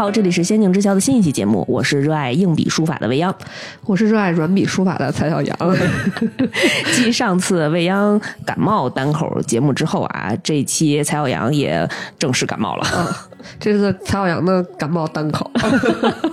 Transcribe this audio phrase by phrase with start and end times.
[0.00, 3.34] 好，这里是仙境之桥的新一期节目，我是热爱硬笔书法的未央，
[3.84, 5.54] 我是热爱软笔书法的蔡小阳。
[6.96, 11.86] 继上次未央感冒单口节目之后啊，这一期蔡小阳也
[12.18, 12.86] 正式感冒了。
[13.58, 15.50] 这是蔡小阳的感冒单口。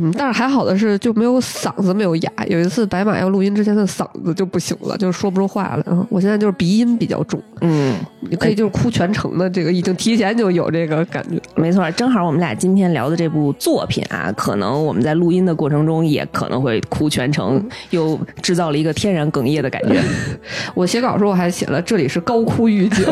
[0.00, 2.32] 嗯，但是还好的是就没有嗓子没有哑。
[2.48, 5.82] 有一次白马要录音之前的嗓子就不行了，就说不出话来。
[5.86, 7.40] 嗯，我现在就是鼻音比较重。
[7.60, 11.40] 嗯，你可以就是哭全程的，这个已经提前就有这个感觉。
[11.54, 20.00] 没错，正好我们俩今天聊的这部作品啊，可能我们在录音的过程中也可能会哭全程，又制造了一个天然哽咽的感觉。
[20.74, 23.04] 我写稿时候还写了这里是高哭预警，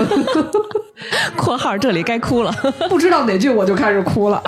[1.36, 2.52] 括号这里该哭了，
[2.88, 4.42] 不知道哪句我就开始哭了。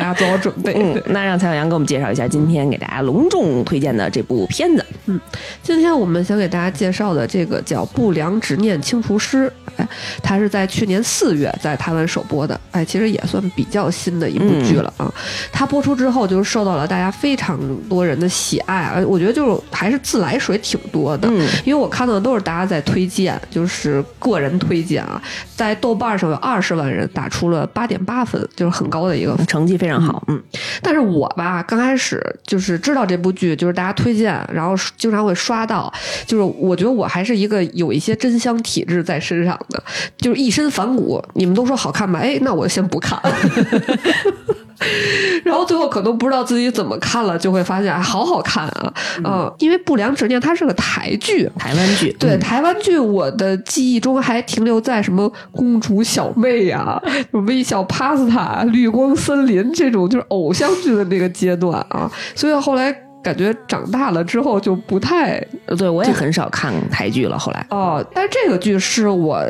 [0.00, 0.72] 大家做好准备。
[0.78, 4.84] 嗯，那让蔡小阳给我们介绍一下今天给大家隆重推荐的这部片子。
[5.06, 5.20] 嗯，
[5.62, 9.86] 今天我们想给大家介绍的这个叫《不良执念清除师》，哎，
[10.22, 15.12] 它是在去年四月在台湾首播的，哎，其实也算比较新的一部剧了啊。
[15.52, 17.58] 它播出之后就受到了大家非常
[17.88, 25.20] 多人的喜爱，啊，我觉得就是还是自来水挺多的，嗯因为我看到的都是大家在推荐，就是个人推荐啊，
[25.56, 30.22] 在豆瓣上有二十万人打出了八点八分，就是很高的一个成绩，非常好。
[30.28, 30.42] 嗯，
[30.82, 35.90] 但是我吧，刚开始就是知道这部剧，就是大家推荐，然后经常会刷到，
[36.26, 39.82] 就是我觉得我还是一个有一些真香体质在身上的，
[40.18, 41.24] 就是一身反骨。
[41.34, 42.18] 你们都说好看吧？
[42.18, 43.18] 哎，那我先不看。
[45.44, 48.92] 然后最后可能不知道自己怎么看了，就会发现好好看啊！
[49.24, 52.14] 嗯，因为《不良执念》它是个台剧，台湾剧。
[52.18, 57.00] 对，台湾剧我的记忆中还停留在什么公主小妹呀、
[57.32, 62.10] 微笑 Pasta、绿光森林这种就是偶像剧的那个阶段啊。
[62.34, 62.90] 所以后来
[63.22, 65.42] 感觉长大了之后就不太……
[65.76, 67.38] 对我也很少看台剧了。
[67.38, 69.44] 后来哦，但是这个剧是我。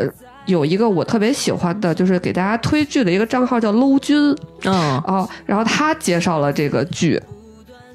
[0.51, 4.73] 有一个我特别喜欢的，就是给大家推剧的一个账号叫搂君，嗯
[5.07, 7.21] 哦，然后他介绍了这个剧，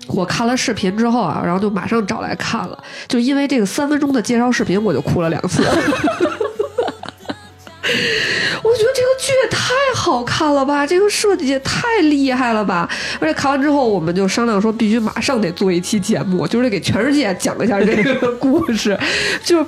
[0.07, 5.63] 我看了视频之后啊，然后就马上找来看了，就因为这个三分钟的介绍视频，我就哭了两次。
[8.63, 12.89] 我觉得这个剧也太好看了吧，这个设计也太厉害了吧！
[13.19, 18.97] 而且看完之后，我们就商量说，必须马上得做一期节目，就是给全世界讲一下这个故事，
[19.44, 19.65] 就。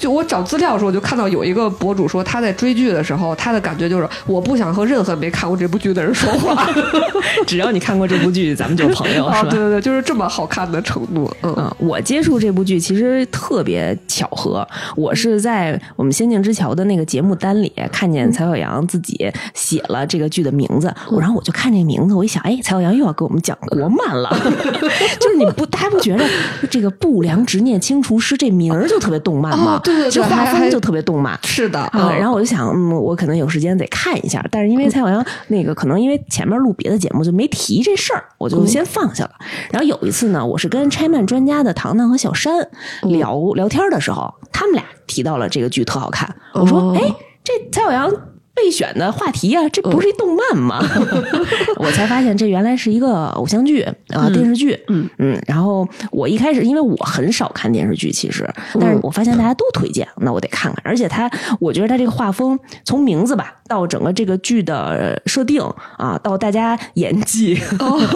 [0.00, 6.66] 就我找资料的时候，我就看到有一个博主说他在追剧的时候，他的感觉就是我不想和任何没看过这部剧的人说话，
[7.46, 9.50] 只要你看过这部剧，咱们就是朋友，是吧？
[9.50, 11.30] 对对对，就是这么好看的程度。
[11.42, 14.66] 嗯，我接触这部剧其实特别巧合，
[14.96, 24.30] 我是在我们《仙境之桥》的那个节目单里看见蔡小阳自己写了这个剧的名字，然后我就看这名字，我一想，哎，蔡小阳又要给我们讲国漫了，
[25.20, 26.24] 就是你不，大家不觉得
[26.70, 29.78] 这个不良执念清除师这名儿就特别动漫吗？
[30.10, 31.90] 这画风就特别动漫，是的。
[31.92, 34.44] 然后我就想，嗯，我可能有时间得看一下。
[34.50, 39.30] 但是因为蔡小阳那个，可能因为前面录别的节目就没提这事儿，我就先放下了。
[39.70, 42.68] 然后有一次呢，我是跟拆漫专家的糖糖和小山
[43.02, 46.34] 聊聊天的时候，他们俩提到了这个剧特好看。
[46.54, 48.10] 我说，哎，这蔡小阳。
[48.62, 50.80] 备选的话题啊，这不是一动漫吗？
[51.78, 54.78] 我才发现这原来是一个偶像剧啊，电视剧。
[54.88, 55.42] 嗯嗯。
[55.46, 60.82] 然后我一开始因为我很少看电视剧，其实，但是我发现大家都推荐，那我得看看。
[60.84, 65.62] 而且他，我觉得他这个画风，从名字吧，到整个这个剧的设定
[65.96, 67.58] 啊，到大家演技，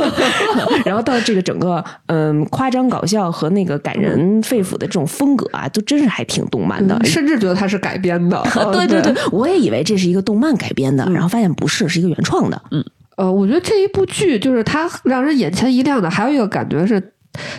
[0.84, 8.42] 然后到这个整个嗯夸张搞笑和那个感人肺腑的这种风格啊，都真是还挺动漫的，甚至觉得它是改编的。
[8.74, 10.33] 对对对，我也以为这是一个动。
[10.34, 12.60] 动漫改编的，然后发现不是，是一个原创的。
[12.72, 12.84] 嗯，
[13.16, 17.00] 呃，我觉得这一部剧就是它让人眼前一亮的，还有一个感觉是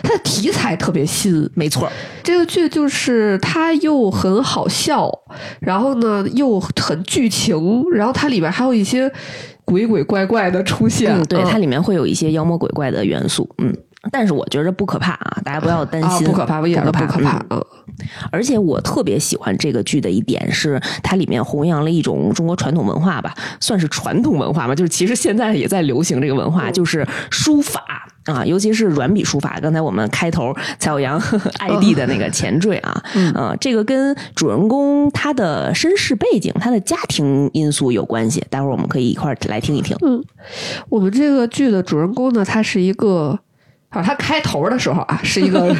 [0.02, 1.48] 它的题材特别新。
[1.54, 1.90] 没错，
[2.22, 5.10] 这个剧就是它又很好笑，
[5.58, 9.10] 然后呢又很剧情，然后它里边还有一些
[9.64, 11.16] 鬼鬼怪怪的出现。
[11.16, 13.48] 嗯对，它里面会有一些妖魔鬼怪的元素。
[13.56, 13.74] 嗯。
[14.10, 17.44] 但是我觉得不可怕啊，大家不要担心，不可怕，不可怕，不可怕。
[17.50, 17.64] 嗯，
[18.30, 27.82] 而且我特别喜欢这个剧的一点是，它里面弘扬了一种中国传统文化吧，算是传统文化吧，就是其实现在也在流行这个文化，就是书法
[28.24, 29.58] 啊，尤其是软笔书法。
[29.60, 31.20] 刚才我们开头蔡小阳
[31.58, 38.44] ID 的那个前缀啊，嗯，这个跟主人公他的身世背景、他的家庭因素有关系。
[38.50, 39.96] 待会儿我们可以一块儿来听一听。
[40.04, 40.22] 嗯，
[40.88, 43.38] 我们这个剧的主人公呢，他是一个。
[43.96, 45.74] 啊，他开头的时候啊，是一个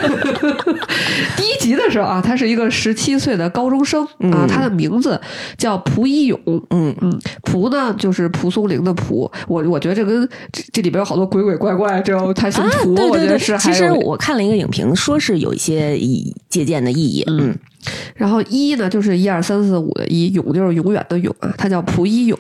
[1.37, 4.03] 第一集的时候啊，他是一个十七岁的高中生
[4.33, 5.21] 啊，他的名字
[5.59, 6.41] 叫蒲一勇，
[6.71, 13.57] 嗯嗯，蒲呢就是蒲松龄的蒲，我我觉得这跟这这里边有好多鬼鬼怪怪，这他姓蒲，我觉得是。
[13.59, 17.55] 其实我看了一个影评，说是有一些意借鉴的意义，嗯。
[18.17, 22.37] 然后一呢就是一二三四五的一，勇就是永远的勇啊，他叫蒲一勇。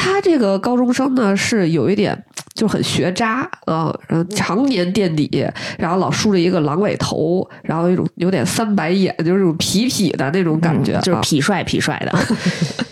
[0.00, 2.16] 他这个高中生呢是有一点
[2.54, 5.46] 就很学渣啊，然后常年垫底，
[5.78, 11.20] 然后老梳着一个狼尾头，然后一种有点三白眼，就是那种痞痞的那种感觉，嗯就是啊。
[11.22, 12.18] 痞帅痞帅的，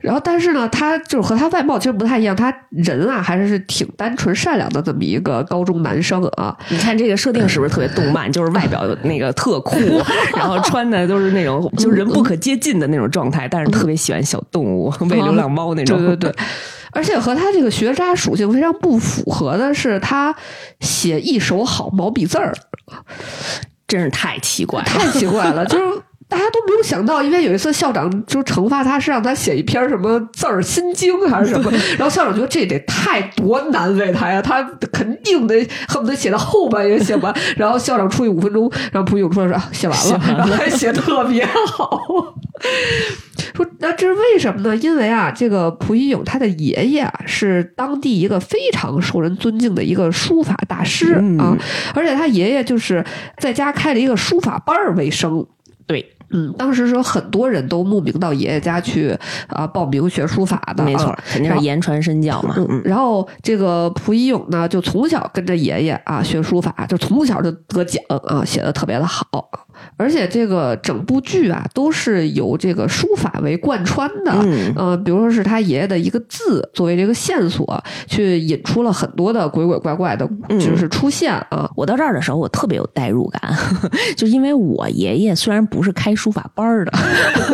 [0.00, 6.56] 然后，但是呢，他就是和他外貌其实不太一样，他人啊还是挺单纯善良的这么一个高中男生啊。
[6.68, 8.30] 你看这个设定是不是特别动漫？
[8.32, 9.76] 就是外表那个特酷，
[10.36, 15.98] 然后穿的都是那种就是人不可接近的那种状态，但是特别喜欢小动物，喂流浪猫那种。
[15.98, 16.34] 对对对，
[16.92, 20.34] 而且和他这个学渣属性非常不符合的是，他
[20.80, 22.54] 写一手好毛笔字儿，
[23.88, 24.80] 真是太奇怪。
[24.84, 25.84] 太奇怪了，就是。
[26.28, 42.34] 大家都没有想到，因为有一次校长就惩罚他，是让他写一篇什么字儿心经还是什么， 然后校长觉得这得太多难为他呀，他肯定得恨不得写到后半夜写完， 然后校长出去五分钟，然后蒲勇出来说啊写完了，然后还写特别好。
[43.54, 44.76] 说那这是为什么呢？
[44.76, 51.56] 因为啊，这个蒲一勇他的爷爷啊是当地一个非常受人尊敬的一个书法大师啊，
[51.94, 53.04] 而且他爷爷就是
[53.38, 55.46] 在家开了一个书法班儿为生。
[55.86, 59.16] 对，嗯，当时说很多人都慕名到爷爷家去
[59.48, 62.54] 啊报名学书法的，没错啊，肯定是言传身教嘛。
[62.56, 69.26] 嗯，然后这个蒲一勇呢，就从小跟着爷爷啊学书法，就从小就得奖啊，写的特别的好。
[69.96, 74.32] 而且这个整部剧啊，都是由这个书法为贯穿的。
[74.44, 81.70] 嗯呃，比如说是他爷爷的一个字作为这个线索，去引出了很多的鬼鬼怪怪的，嗯就是出现啊。
[81.76, 83.40] 我到这儿的时候，我特别有代入感，
[84.16, 86.92] 就因为我爷爷虽然不是开书法班的，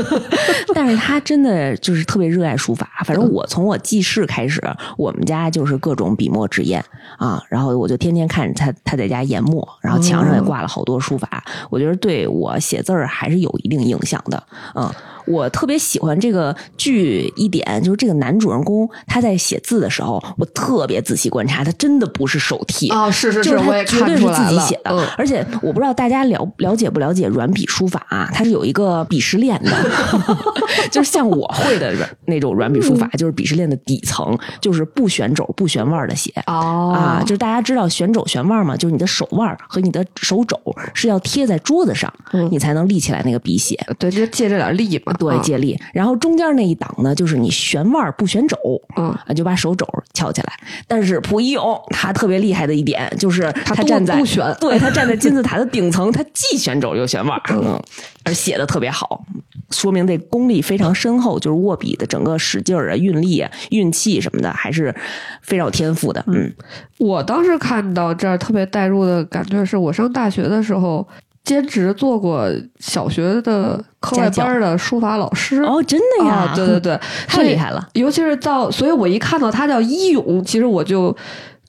[0.74, 2.88] 但是他真的就是特别热爱书法。
[3.04, 4.60] 反正我从我记事开始，
[4.96, 6.82] 我们家就是各种笔墨纸砚
[7.18, 14.40] 啊，然后我就天天看着他他在家研墨，然后墙上也挂了好多书法，我觉得对对我写字儿还是有一定影响的，
[14.76, 14.88] 嗯。
[15.26, 24.90] 我特别喜欢这个剧一点，就是这个男主人公他在写字的时候，我特别仔细观察，他真的不是手替啊是是就是是我也他绝对是看出来了自己写的。
[24.90, 29.70] 嗯而且我不知道大家了了解不了解软笔书法啊，它是有一个鄙视链的，
[30.90, 36.32] 就是像我会的软那种软笔书嗯法，就是鄙视链的底层，就是不旋肘不旋腕的写。
[36.46, 40.58] 哦啊，就是大家知道旋肘旋腕嘛，就是你的手腕和你的手肘
[40.92, 43.78] 是要贴在桌子上，嗯你才能立起来那个笔写。
[43.98, 45.13] 对，就借这点力嘛。
[45.18, 45.78] 对，啊借力。
[45.92, 48.56] 然后中间那一档呢，就是你旋腕不旋肘，
[48.96, 50.52] 嗯啊，就把手肘翘起来。
[50.86, 57.80] 但是溥仪勇他特别厉害的一点就是他站在不旋对他站在金字塔的顶层，他既旋肘又旋腕，嗯，
[58.24, 59.24] 而写的特别好，
[59.70, 64.94] 说明这功力非常深厚，就是握笔的整个使劲儿啊、运力啊、运气什么的，还是
[65.42, 66.24] 非常有天赋的。
[66.26, 66.52] 嗯，
[66.98, 71.06] 我当时看到这儿特别带入的感觉是，我上大学的时候
[71.44, 75.62] 兼职做过小学的课外班的书法老师。
[75.62, 76.98] 哦，真的呀，啊，对对对，
[77.28, 77.86] 太厉害了。
[77.92, 81.14] 尤其是到，所以我一看到他叫一勇，其实我就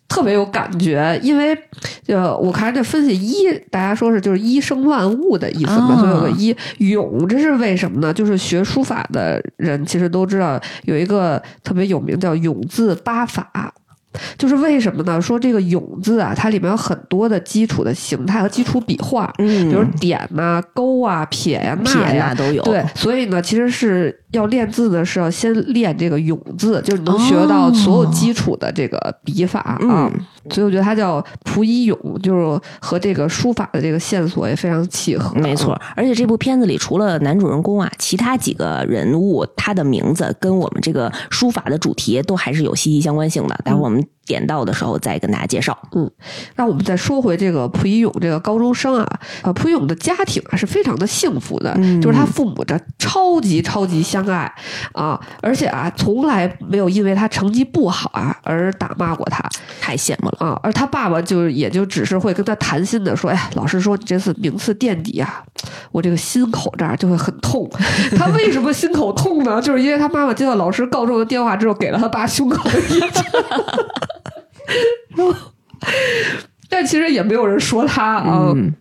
[0.07, 1.57] 特别有感觉，因为
[2.07, 6.55] 呃，我看这分析一，大家说是就是一生万物的意思嘛，啊所以有个一
[6.89, 8.13] 勇，这是为什么呢？
[8.13, 13.73] 就是学书法的人其实都知道有一个特别有名叫永字八法。
[14.37, 15.21] 就是为什么呢？
[15.21, 29.77] 说这个“永”字啊，它里面有很多的基础的形态和基础笔画，嗯比如点呐、勾啊、撇呀、捺撇呀呀都有对，所以呢，其实是要练字呢，是要先练这个“永”字，就是你能学到哦所有基础的这个笔法啊。
[29.81, 30.11] 嗯
[30.49, 35.33] 所以我觉得他叫蒲一勇，就是和这个书法的这个线索也非常契合。
[35.39, 43.59] 没错，而且这部片子里除了男主人公啊，其他几个人物他的名字跟我们这个书法的主题都还是有息息相关性的。
[43.63, 45.77] 待会儿我们点到的时候再跟大家介绍。
[45.93, 46.09] 嗯，
[46.55, 54.51] 那我们再说回这个蒲一勇这个高中生啊，呃，蒲一勇的家庭啊是非常的幸福的，嗯就是他父母这超级超级相爱
[54.93, 59.43] 啊，而且啊从来没有因为他成绩不好啊而打骂过他
[59.79, 65.43] 太羡慕了，啊，而他爸爸就也就只是会跟他谈心的说，哎呀，老师说你这次名次垫底啊，
[65.91, 67.69] 我这个心口这儿就会很痛。
[68.17, 69.61] 他为什么心口痛呢？
[69.61, 72.99] 就是因为他妈妈接到老师告状的电话之后，给了他爸胸口一击。
[75.15, 75.33] 然 后
[76.69, 78.51] 但其实也没有人说他啊。
[78.55, 78.73] 嗯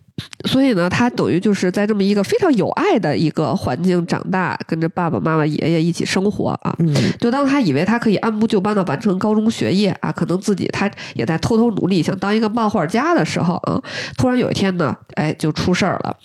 [0.45, 6.73] 所以呢，他等于就是在这么一个非常有爱的一个环境长大，跟着爸爸妈妈、爷爷一起生活啊。
[6.79, 13.81] 嗯就当他以为他可以按部就班的完成高中学业啊，可能自己他也在偷偷努力，想当一个漫画家的时候啊，
[14.17, 16.15] 突然有一天呢，哎，就出事儿了。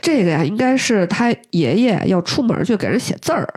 [0.00, 3.48] 这个呀，应该是他爷爷要出门去给人写字儿，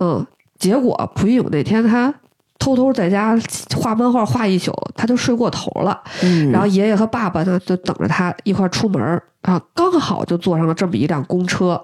[0.00, 0.26] 嗯，
[0.58, 2.14] 结果蒲一勇那天他
[2.58, 3.38] 偷偷在家
[3.76, 6.02] 画漫画画一宿，他就睡过头了。
[6.22, 11.80] 嗯，然后爷爷和爸爸呢，就等着他一块儿出门儿啊，刚好就坐上了这么一辆公车。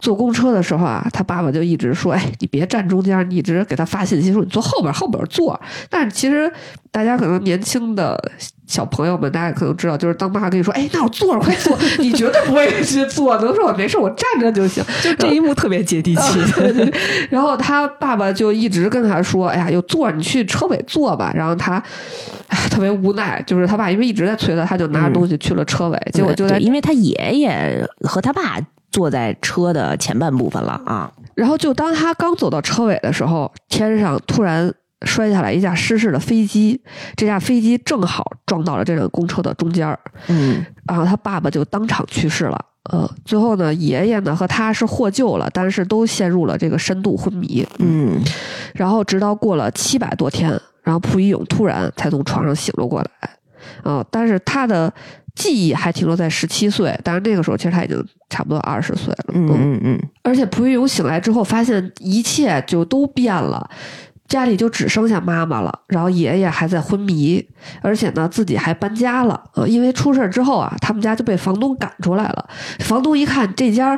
[0.00, 5.58] 坐公车的时候啊，他爸爸就一直说：“哎，你别站中间，你一直给他发信息说你坐后边，后边坐。”
[5.88, 6.52] 但是其实
[6.90, 8.20] 大家可能年轻的
[8.66, 14.82] 小朋友们，大家可能知道，就是当妈跟你说：“哎，那我坐着，快坐！”你绝对不会去坐，能说我没事，我站着就行。
[15.00, 16.40] 就这一幕特别接地气。
[17.30, 21.80] 然后他爸爸就一直跟他说：“哎呀，有座，你去车尾坐吧。”然后他
[22.70, 28.58] 特别无奈，就是他爸因为一直在催他，他就拿着东西去了车尾，结果就在因为他爷爷和他爸
[28.90, 31.12] 坐在车的前半部分了啊。
[31.34, 34.72] 然后就当他刚走到车尾的时候，天上突然
[35.04, 36.80] 摔下来一架失事的飞机，
[37.14, 39.86] 这架飞机正好撞到了这辆公车的中间
[40.28, 42.58] 嗯，然后他爸爸就当场去世了。
[42.84, 47.66] 呃，最后呢，爷爷呢和他是获救了，但是都陷入了这个深度昏迷。
[47.78, 48.22] 嗯，
[48.74, 50.50] 然后直到过了七百多天，
[50.82, 53.10] 然后蒲一勇突然才从床上醒了过来。
[53.82, 54.92] 啊，但是他的
[55.36, 59.34] 记忆还停留在十七岁，但是那个时候其实他已经差不多二十岁了。
[59.34, 63.68] 嗯嗯嗯，而且蒲玉勇醒来之后，发现一切就都变了，
[64.26, 67.46] 家里就只剩下妈妈了，然后爷爷还在昏迷，
[67.82, 69.38] 而且呢自己还搬家了。
[69.54, 72.48] 呃，因为出事之后啊，他们家就被房东赶出来了。
[72.80, 73.96] 房东一看这家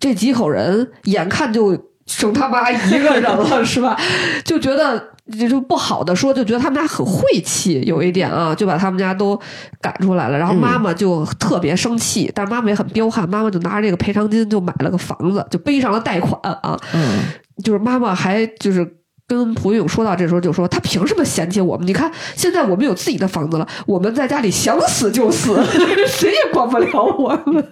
[0.00, 4.00] 这几口人，眼看就剩他妈一个人了，是吧？
[4.42, 5.11] 就觉得。
[5.48, 9.40] 就不好的说，就觉得他们家很晦气，有一点啊，就把他们家都
[9.80, 10.36] 赶出来了。
[10.36, 16.76] 然后妈妈就特别生气，但是妈妈也很彪悍，妈妈就拿着这个赔偿金就买了个房子，就背上了贷款啊。
[16.92, 17.20] 嗯，
[17.64, 18.96] 就是妈妈还就是
[19.28, 21.86] 跟蒲勇说到这时候就说，他凭什么嫌弃我们？
[21.86, 25.62] 你看现在我们有自己的房子了，我们在家里想死就死，
[26.08, 27.64] 谁也管不了我们。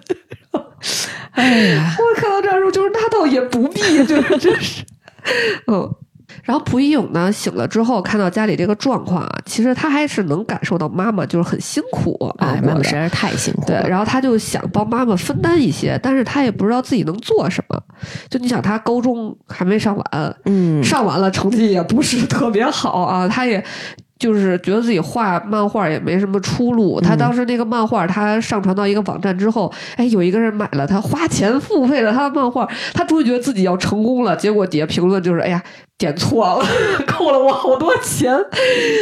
[1.31, 4.83] 哎呀， 我看到这时候就是那倒也不必，就是真是，
[5.67, 5.93] 嗯。
[6.43, 13.65] 然后蒲一勇呢醒了之后，看到家里这个状况啊，其实他还是能感受到妈妈就是很辛苦哎，妈妈实在是太辛苦。
[13.65, 17.81] 对，然后他就想帮妈妈分担一些，但是他也不知道自己能做什么。
[18.29, 23.63] 就你想，他高中还没上完，嗯，上完了成绩也不是特别好啊，他也。
[24.21, 27.01] 就是觉得自己画漫画也没什么出路。
[27.01, 34.35] 他当时那个漫画，他上传到一个网站之后，哎，有一个人买了，他花钱付费了他的漫画，他终于觉得自己要成功了。
[34.35, 35.59] 结果底下评论就是：“哎呀，
[35.97, 36.65] 点错了，
[37.07, 38.37] 扣了我好多钱。”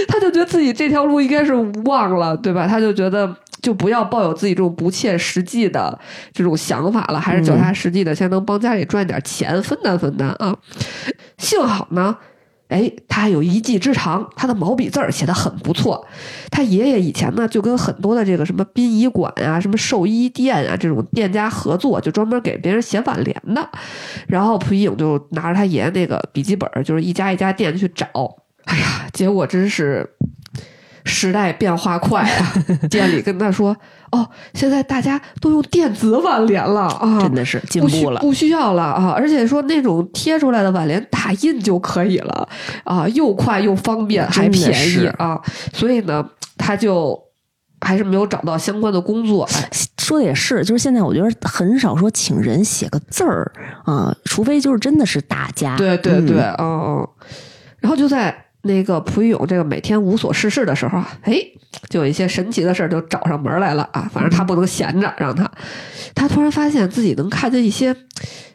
[0.07, 2.65] 他就觉得自己这条路应该是忘了，对吧？
[2.65, 3.29] 他就觉得
[3.61, 5.99] 就不要抱有自己这种不切实际的
[6.31, 10.55] 这种想法了，还是脚踏实地的，先能帮家里赚点钱，分担分担啊。
[11.37, 12.15] 幸好呢。
[12.69, 16.07] 哎，他还有一技之长，他的毛笔字儿写的很不错。
[16.49, 23.69] 他爷爷以前呢，就跟很多的这个什么殡仪馆啊、什么寿衣店啊这种店家合作，就专门给别人写挽联的。
[24.27, 28.07] 然后蒲一影就拿着他爷爷那个笔记本，就是一家一家店去找。
[28.63, 30.09] 哎呀，结果真是。
[31.05, 32.53] 时代变化快啊！
[32.87, 33.75] 店里跟他说
[34.11, 39.13] ：“哦，现在大家都用电子挽联了啊，真的是进步了，不需要了啊！
[39.15, 42.49] 而且说那种贴出来的挽联打印就可以了
[42.83, 45.39] 啊，又快又方便，还便宜啊！
[45.73, 47.19] 所以呢，他就
[47.81, 49.47] 还是没有找到相关的工作。
[49.99, 53.51] 说的也是，就是现在我觉得很少说请人写个字儿
[53.85, 55.77] 啊，除非就是真的是大家。
[55.77, 57.07] 对对对，嗯嗯，
[57.79, 58.45] 然后就在。
[58.61, 61.33] 那个蒲一勇这个每天无所事事的时候啊，哎，
[61.89, 64.09] 就有一些神奇的事儿就找上门来了啊。
[64.13, 65.49] 反正他不能闲着，让他，
[66.13, 67.95] 他突然发现自己能看见一些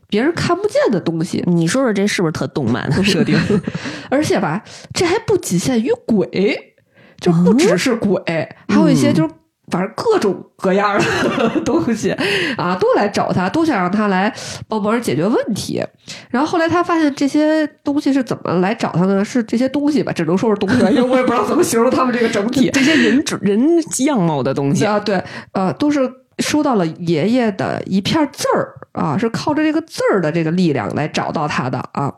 [0.08, 1.42] 别人看不见的东西。
[1.46, 3.38] 你说说这是不是特动漫的 设定？
[4.10, 6.74] 而且吧，这还不仅限于鬼，
[7.18, 8.22] 就不只是鬼，
[8.68, 9.34] 还有一些就是。
[9.70, 12.10] 反正各种各样的 东西
[12.56, 14.32] 啊，都来找他，都想让他来
[14.68, 15.82] 帮忙解决问题。
[16.30, 19.24] 然后后来他发现这些东西是怎么来找他呢？
[19.24, 22.70] 是这些东西吧，只能说是东西，因为我也不知道怎么形容他们这个整体。
[22.74, 32.12] 这些人人样貌的东西啊，对，呃，都是收到了爷爷的一片字儿啊，是靠着这个字儿的这个力量来找到他的啊。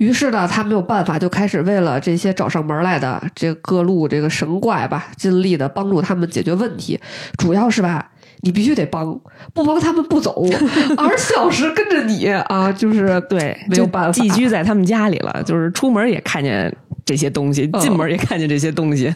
[0.00, 6.98] 于是呢，他没有办法，就开始为了这些找上门来的这各路这个神怪吧，尽力的帮助他们解决问题。
[7.36, 8.10] 主要是吧，
[8.42, 9.18] 你必须得帮，
[9.52, 10.44] 不帮他们不走，
[10.96, 16.74] 二十四小时跟着你啊，就是对，没有办法，寄居在他们家里了，就是出门也看见。
[17.02, 19.12] 这些东西进门也看见这些东西，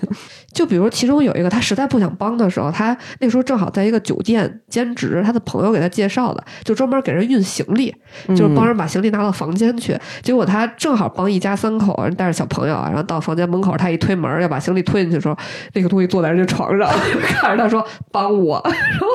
[0.52, 7.95] 就比如其中有一个他实在不想帮的时候，他那时候正好在一个酒店兼职，他的朋友给他介绍的，就专门给人运行李，
[8.28, 9.97] 就是帮人把行李拿到房间去。
[10.23, 15.37] 结果他正好帮一家三口人带着小朋友啊，然后到房间门口，他一推门要把行李推进去的时候，
[15.75, 16.90] 那个东西坐在人家床上，
[17.23, 19.07] 看着他说帮我， 然后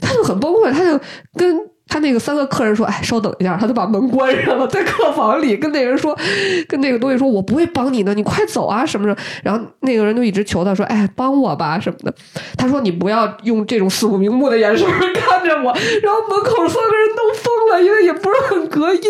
[0.00, 0.98] 他就很崩溃，他就
[1.34, 1.70] 跟。
[1.90, 6.16] 他那个三个客人说：“哎，稍等一下。”他就把门关上了，在客房里跟那人说
[6.68, 12.14] ：“跟那个东西说，我不会帮你的，你快走啊什么的。”然后那个人就一直求他说：“哎，帮我吧什么的。”
[12.56, 19.00] 他说：“你不要用这种死不瞑目的眼神看着我。”然后门口三个人都疯了，因为也不是很隔音。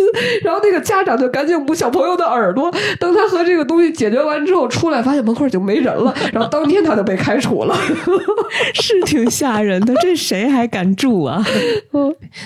[0.43, 2.73] 然后那个家长就赶紧捂小朋友的耳朵。
[2.99, 6.15] 等他和这个东西解决完之后出来，发现门口已经没人了。
[6.33, 7.77] 然后当天他就被开除了，
[8.73, 9.93] 是挺吓人的。
[10.01, 11.45] 这谁还敢住啊？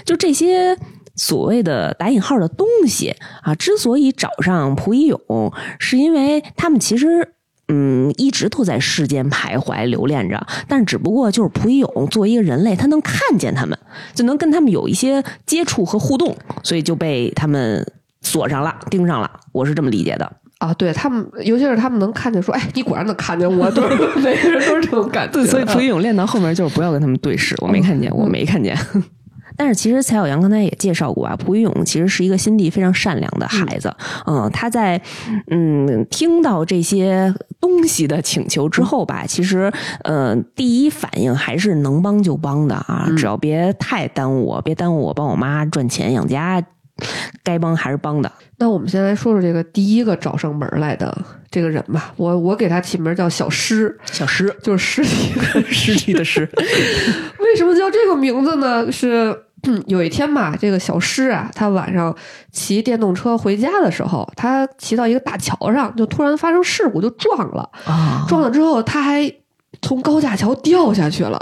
[0.05, 0.17] 就。
[0.25, 0.75] 这些
[1.17, 7.35] 所谓的打引号的东西啊，之所以找上蒲一勇，是因为他们其实
[7.69, 13.79] 嗯一直都在世间徘徊留恋着，但只不过就是蒲一勇作为一个人类，他能看见他们，
[14.15, 17.87] 就能跟他们有一些接触和互动，所以就被他们
[18.23, 19.31] 锁上了，盯上了。
[19.53, 20.73] 我是这么理解的啊。
[20.73, 23.85] 对他们，尤其是他们能看见，说哎，你果然能看见我，对，
[24.23, 25.45] 每个人都是这种感觉。
[25.45, 28.75] 所以蒲一勇练到后面就是不要跟他们对视，我没看见，我没看见。
[29.57, 33.95] 但是其实蔡小阳刚才也介绍过啊，蒲玉勇其实是一个心地非常善良的孩子。
[34.27, 35.01] 嗯，他在
[35.51, 46.63] 嗯听到这些东西的请求之后吧，其实呃第一反应还是能帮就帮的啊，只要别太耽误我，别耽误我帮我妈赚钱养家，
[47.43, 48.31] 该帮还是帮的。
[48.59, 51.17] 那我们先来说说这个第一个找上门来的
[51.51, 56.49] 这个人吧，我我给他起名叫小尸，小尸就是尸体尸体的尸。
[57.39, 58.91] 为什么叫这个名字呢？
[58.91, 59.37] 是。
[59.87, 62.15] 有一天吧，这个小诗啊，他晚上
[62.53, 67.71] 骑电动车回家的时候，他骑到一个大桥上，就突然发生事故，就撞了。
[68.29, 69.23] 撞了之后，他还
[69.83, 71.39] 从高架桥掉下去了，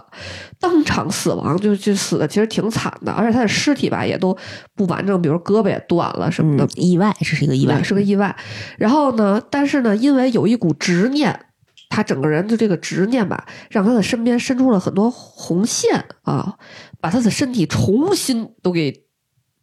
[0.58, 3.12] 当场死亡，就就死的其实挺惨的。
[3.12, 4.36] 而且他的尸体吧也都
[4.74, 6.66] 不完整，比如胳膊也断了什么的。
[6.76, 8.34] 意外，这是一个意外，是个意外。
[8.78, 11.46] 然后呢，但是呢，因为有一股执念，
[11.88, 16.56] 他整个人的这个执念吧，让他的身边伸出了很多红线啊。
[17.00, 19.01] 把他的身体重新都给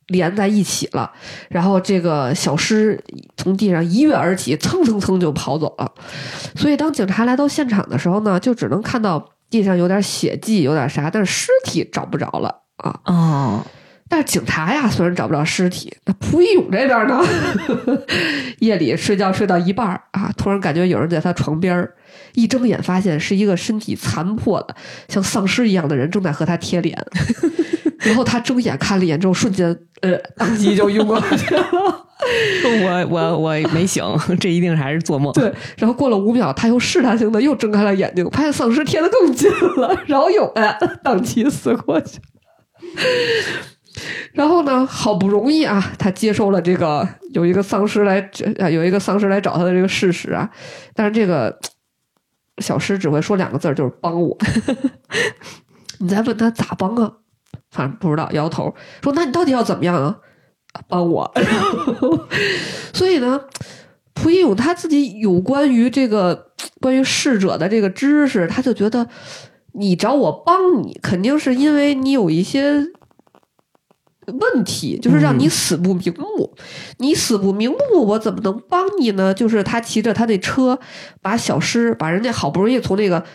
[0.09, 1.11] 连在一起了，
[1.49, 3.03] 然后这个小尸
[3.37, 5.91] 从地上一跃而起，蹭蹭蹭就跑走了。
[6.55, 12.99] 所以当警察来到现场的时候呢，就只能看到地上有点血迹，有点啥，但是尸体找不着了啊。
[13.05, 13.65] 哦，
[14.07, 17.23] 但是警察呀，虽然找不着尸体，那蒲一勇这边呢，
[18.59, 21.95] 夜里睡觉睡到一半啊，突然感觉有人在他床边儿。
[22.33, 24.75] 一睁眼，发现是一个身体残破的、
[25.07, 26.95] 像丧尸一样的人正在和他贴脸，
[27.99, 29.67] 然后他睁眼看了一眼之后，瞬间
[30.01, 31.65] 呃，当即就晕过去了。
[32.83, 34.03] 我我我没醒，
[34.39, 35.31] 这一定还是做梦。
[35.33, 42.19] 对，然后过了五秒，他又试探性的又睁开了眼睛，发现丧尸贴的更近了，然后又哎，当即死过去。
[44.33, 48.29] 然后呢，好不容易啊，他接受了这个有一个丧尸来
[48.71, 50.49] 有一个丧尸来找他的这个事实啊，
[50.93, 51.59] 但是这个。
[52.61, 54.37] 小诗只会说两个字儿，就是帮我。
[55.99, 57.09] 你再问他咋帮啊？
[57.71, 60.17] 反正不知道，摇头说：“那你到底要怎么样啊？
[60.87, 61.31] 帮我。
[62.93, 63.41] ”所以呢，
[64.13, 69.07] 蒲一勇他自己有关于这个关于逝者的这个知识，他就觉得
[69.73, 72.85] 你找我帮你，肯定是因为你有一些。
[74.31, 76.53] 问题就是让你死不瞑目，
[76.99, 79.33] 你死不瞑目，我怎么能帮你呢？
[79.33, 80.77] 就是他骑着他那车，
[81.19, 83.25] 把小诗把人家好不容易从那个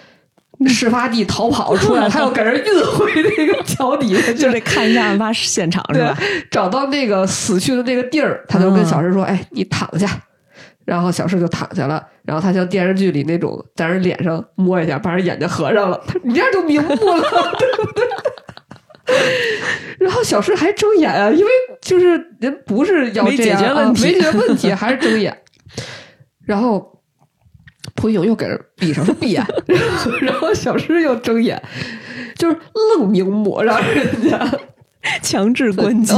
[0.69, 6.17] 事发地逃跑出来， 他要给人运回那个桥底下，就得看一下案发现场是吧？
[6.51, 10.09] 找到那个死去的那个地儿，他就跟小石说：“哎，你躺下。”
[10.85, 17.23] 然后小石就躺下了，然后他像电视剧里那种在人脸上摸一下，把人眼睛合上了，你这样就瞑目了，
[17.59, 18.05] 对不对？
[19.99, 25.37] 然后小石还睁眼啊，因为就是人不是要没解决问题，没解决问题还是睁眼。
[26.47, 26.94] 然后
[27.95, 29.45] 蒲勇又给人闭上，说闭眼。
[30.23, 31.61] 然后小诗又睁眼，
[32.37, 32.57] 就是
[32.99, 34.59] 愣明目，让人家
[35.23, 36.15] 强制关机。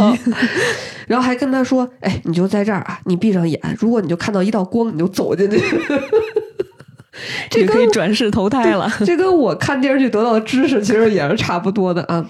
[1.07, 5.59] 然后还跟他说：“哎，你就在这儿啊，你闭上眼，如果你就看到一道光，你就走进去。
[7.49, 8.93] ”这可以转世投胎了。
[9.05, 12.29] 这跟我看电视剧得到的知识其实也是差不多的啊。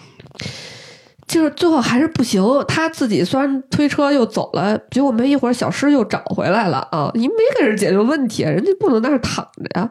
[1.27, 7.11] 就是最后还是不行，他自己虽然推车又走了，结果没一会儿小诗又找回来了啊！
[7.15, 9.91] 你没给人解决问题，人家不能在那躺着呀。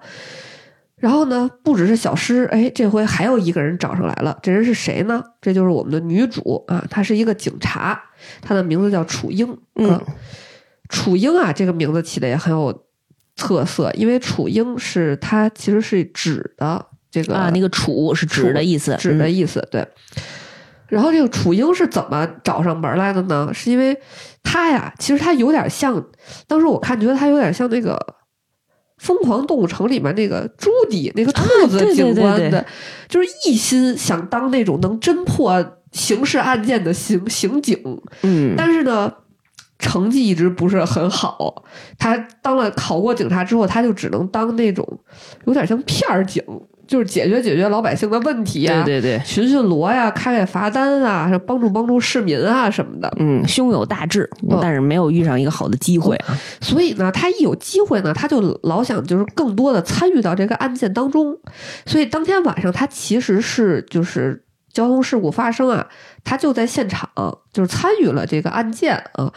[0.96, 4.40] 然后呢，不只是小诗，哎，这回还有一个人找上来了。
[4.42, 5.22] 这人是谁呢？
[5.42, 8.02] 这就是我们的女主啊，她是一个警察，
[8.42, 9.58] 她的名字叫楚英。
[9.76, 10.02] 嗯，
[10.88, 12.86] 楚英啊，这个名字起的也很有
[13.36, 19.86] 特色，因为楚英是她其实是指的这个啊，那个楚是指的意思，指的意思，对。
[20.88, 23.50] 然后这个楚英是怎么找上门来的呢？
[23.54, 23.98] 是因为
[24.44, 26.04] 他呀，其实他有点像，
[26.48, 27.96] 当时我看觉得他有点像那个
[29.04, 32.66] 《疯狂动物城》里面那个朱迪那个兔子警官的，
[33.08, 37.78] 就是一心想当那种能侦破刑事案件的刑刑警，
[38.22, 39.12] 嗯但是呢，
[39.80, 41.64] 成绩一直不是很好。
[41.98, 44.88] 他当了考过警察之后，他就只能当那种
[45.46, 46.44] 有点像片儿警，
[46.88, 53.12] 就是解决解决老百姓的问题啊，对对对，巡巡逻呀，开开罚单啊，帮助帮助市民啊什么的。
[53.20, 56.38] 嗯，胸有大志，嗯但是没有遇上一个好的机会啊。
[56.62, 61.38] 所以呢，他一有机会呢，他就老想就是更多的参与到这个案件当中。
[61.86, 65.88] 所以当天晚上，他其实是就是交通事故发生啊，
[66.24, 67.10] 他就在现场，
[67.52, 69.34] 就是参与了这个案件啊。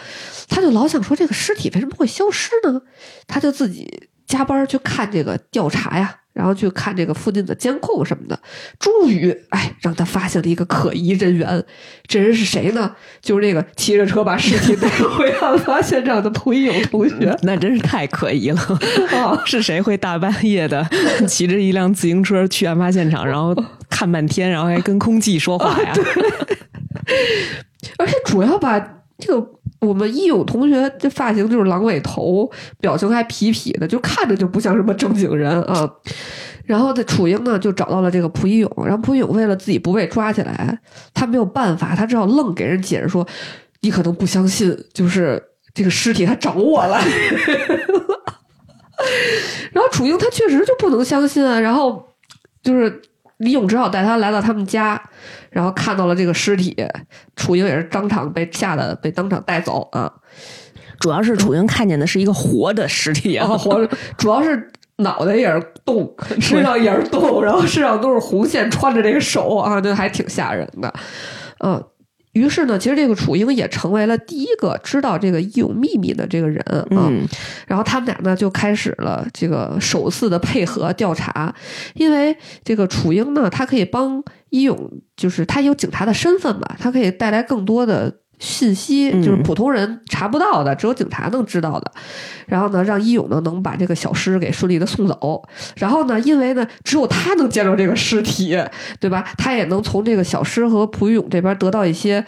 [0.49, 2.81] 他就老想说，这个尸体为什么会消失呢？
[3.27, 6.17] 他就自己加班去看这个调查呀。
[6.39, 8.39] 然后去看这个附近的监控什么的，
[8.79, 11.65] 终于，哎，让他发现了一个可疑人员。
[12.07, 12.95] 这人是谁呢？
[13.21, 17.37] 就是那个骑着车把尸体带回案发现场的蒲一勇同学。
[17.43, 18.61] 那真是太可疑了！
[19.11, 20.89] 啊， 是谁会大半夜的
[21.27, 23.53] 骑着一辆自行车去案发现场， 然后
[23.91, 25.93] 看半天，然后还跟空气说话呀？
[27.99, 28.79] 而且主要吧，
[29.19, 29.45] 这个
[29.81, 35.89] 我们一勇同学这发型就是狼尾头，表情还痞痞的，就看着就不像什么正经人啊。
[36.65, 40.79] 然后这楚英呢就找到了这个蒲一勇，然后蒲一勇为了自己不被抓起来，
[41.15, 43.27] 他没有办法，他只好愣给人解释说
[43.81, 47.01] ：“你可能不相信，就是这个尸体他找我了。
[49.73, 52.05] ”然后楚英他确实就不能相信啊，然后
[52.63, 53.01] 就是
[53.39, 55.03] 李勇只好带他来到他们家，
[55.51, 56.77] 然后看到了这个尸体，
[57.37, 60.13] 楚英也是当场被吓得被当场带走啊。
[61.01, 70.93] 主要是楚英看见的是一个活的尸体啊，然后活着，主要是脑袋也是动，身上也是动，然后身上都是红线，穿着这个手啊，就还挺吓人的。
[71.61, 71.81] 嗯，
[72.33, 76.85] 于是呢，其实这个楚英也成为了第一个知道这个义勇秘密的这个人啊。
[76.91, 77.29] 嗯
[77.69, 81.55] 然后他们俩呢就开始了这个首次的配合调查，
[81.95, 88.19] 因为这个楚英呢，他可以帮义勇，就是他有警察的身份吧，他可以带来更多的。
[88.41, 91.91] 信息嗯就是普通人查不到的，只有警察能知道的。
[92.47, 95.43] 然后呢，让义勇呢能把这个小尸给顺利的送走。
[95.75, 98.57] 然后呢，因为呢只有他能见到这个尸体，
[99.01, 99.29] 对吧？
[99.37, 102.25] 他也能从这个小尸和蒲玉勇这边得到一些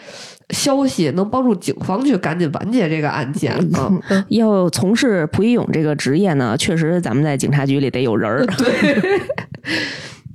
[0.49, 3.89] 消息，能帮助警方去赶紧完结这个案件啊。
[4.27, 8.45] 要从事蒲一勇这个职业呢，确实咱们在警察局里得有人儿。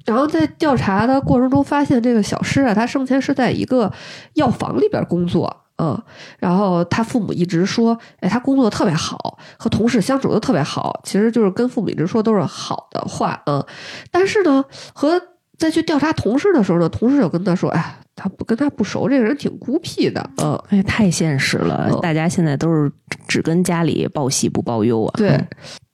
[0.06, 3.92] 然后在调查的过程中，发现这个小施啊，他生前是在一个
[4.34, 6.00] 药房里边工作，嗯，
[6.38, 13.64] 然后他父母一直说，哎，他工作特别好，和同事相处的特别好，其实就是跟父母一直说都是好的话，嗯，
[14.10, 14.64] 但是呢，
[14.94, 15.20] 和
[15.58, 21.88] 再去调查同事的时候呢，同事就跟他说，哎，他不跟他不熟，这个人挺孤僻的，嗯，哎，太现实了！
[21.90, 22.92] 嗯大家现在都是
[23.26, 25.14] 只跟家里报喜不报忧啊。
[25.16, 25.42] 对。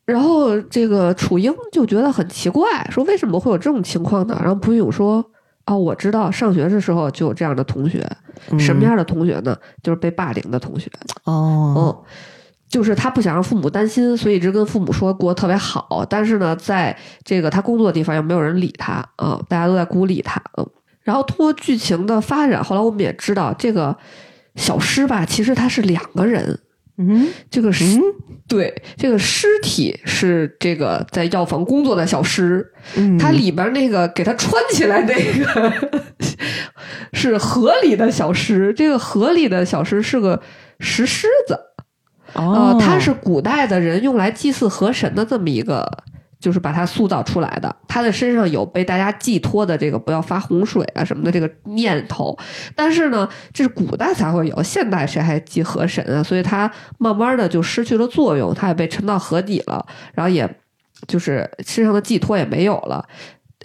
[0.05, 4.37] 然后这个楚英就觉得很奇怪，说为什么会有这种情况呢？
[4.41, 5.25] 然后蒲勇说
[5.67, 8.05] ：“哦，我知道，上学的时候就有这样的同学，
[8.51, 9.57] 嗯什么样的同学呢？
[9.81, 10.91] 就是被霸凌的同学。
[11.25, 12.05] 哦，嗯，
[12.69, 16.05] 就是他不想让父母担心，所以一直跟父母说过得特别好。
[16.11, 20.43] 但是呢，在这个他工作的地方又没有人理他啊、大家都在孤立他。
[20.59, 20.69] 嗯，
[21.03, 23.97] 然后通过剧情的发展，后来我们也知道，这个
[24.57, 26.59] 小诗吧，其实他是两个人。
[27.09, 28.03] 嗯这个尸、嗯。
[28.49, 35.73] 对这个尸体是这个在药房工作的小诗，嗯，它里边那个给它穿起来那个
[37.15, 40.43] 是河里的小石，这个河里的小石是个
[40.81, 41.59] 石狮子，
[42.35, 42.77] 哦。
[42.77, 45.89] 呃，，它是古代的人用来祭祀河神的这么一个，
[46.43, 47.75] 就是把他塑造出来的。
[47.87, 52.37] 他的身上有被大家寄托的这个不要发洪水啊什么的这个念头，
[52.75, 56.21] 但是呢，这是古代才会有，现代谁还祭河神啊？
[56.21, 60.59] 所以他慢慢的就失去了作用，他也被沉到河底了，然后也
[61.07, 63.07] 就是身上的寄托也没有了。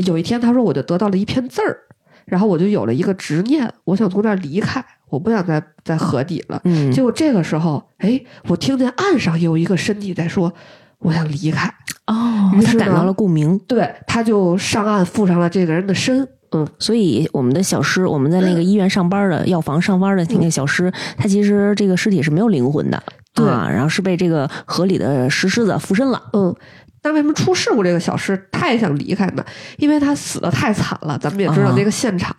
[0.06, 1.80] 有一天，他说我就得到了一片字儿，
[2.26, 6.62] 然后我就有了一个执念，我想从这儿离开，我不想再在河底了。
[6.66, 10.54] 嗯，结果这个时候，哎，我听见岸上有一个身体在说
[11.00, 11.74] ：“我想离开。
[12.08, 16.28] 哦，于是他感到了共鸣，”对，他就上岸附上了这个人的身。
[16.52, 26.24] 嗯，所以我们的小诗，我们在那个医院上班的药房上班的那个小诗，他其实这个尸体是没有灵魂的，对啊，然后是被这个河里的石狮子附身了。
[26.32, 26.56] 嗯，
[27.02, 29.44] 但为什么出事故这个小诗他也想离开呢？
[29.78, 32.34] 因为他死的太惨了，咱们也知道啊那个现场。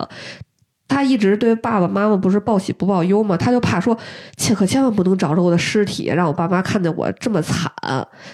[0.89, 3.97] 他一直对爸爸妈妈不是报喜不报忧嘛，他就怕说，
[4.35, 7.71] 切可千万不能找着我的尸体，让我爸妈看见我这么惨，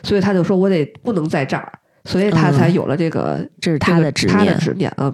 [0.01, 1.71] 所以他就说我得不能在这儿，
[2.05, 5.13] 所以他才有了这个、这是他的执他的念，执念啊。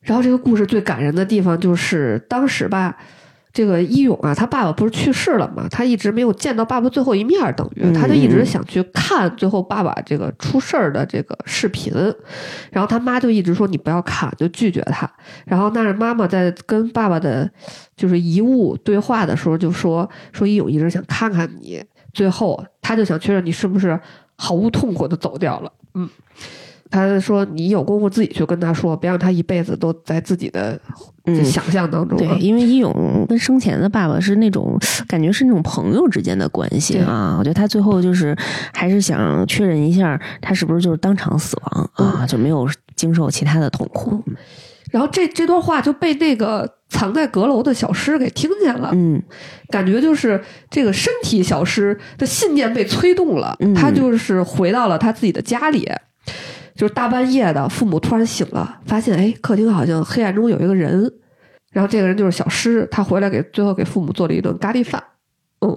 [0.00, 2.96] 然后这个故事最感人的地方就是当时吧，
[3.56, 11.90] 这个一勇啊，他爸爸不是去世了嘛，他一直没有见到爸爸最后一面，等于他就一直想去看最后爸爸这个出事儿的这个视频，
[12.70, 15.10] 然后他妈就一直说你不要看，就拒绝他。
[15.46, 17.50] 然后但是妈妈在跟爸爸的，
[17.96, 23.98] 就是遗物对话的时候就说说一勇一直想看看你，最后他就想确认你是不是
[24.36, 26.06] 毫无痛苦的走掉了，嗯。
[26.88, 30.80] 他说：“你有功夫自己去跟他说，别让他一辈子都在自己的
[31.44, 37.36] 想象当中。”对，因为一勇跟生前的爸爸是那种感觉是那种朋友之间的关系啊。
[37.38, 38.36] 我觉得他最后就是
[38.72, 44.22] 还是想确认一下，他是不是就是当场死亡啊，就没有经受其他的痛苦。
[44.92, 49.20] 然后这这段话就被那个藏在阁楼的小诗给听见了，嗯，
[49.68, 55.90] 感觉就是这个身体小诗的信念被催动了，他就是回到了他自己的家里。
[56.76, 61.10] 就是大半夜的，父母突然醒了，发现哎，客厅好像黑暗中有一个人，
[61.72, 65.02] 然后这个人就是小诗，他回来给最后给父母做了一顿咖喱饭，
[65.60, 65.76] 嗯，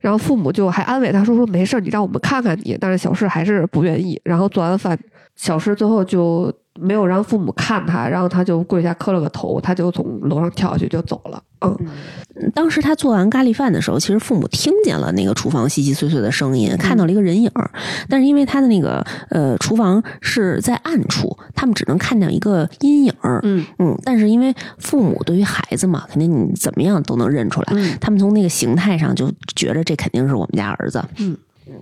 [0.00, 4.98] 然后父母就还安慰他说说没事儿，你让我们看看你，但是小诗还是不愿意，然后做完饭，
[5.38, 6.52] 小诗最后就。
[6.80, 11.42] 没有让父母看他，然后他就跪下磕了个头，他就从楼上跳下去就走了。
[11.60, 11.76] 嗯，
[12.54, 17.50] 当时他做完咖喱饭的时候，其实父母听见了那个厨房稀稀碎碎的声音，看到了一个人影
[18.08, 27.72] 但是因为他的那个呃厨房是在暗处，他们只能看见一个阴影嗯嗯，但是因为父母对于孩子嘛，肯定你怎么样都能认出来。
[27.72, 31.04] 嗯，他们从那个形态上就觉着这肯定是我们家儿子。
[31.18, 31.36] 嗯，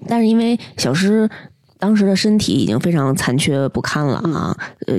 [0.09, 1.29] 但是因为小诗。
[1.79, 4.57] 当时的身体已经非常残缺不堪了啊！
[4.87, 4.95] 呃，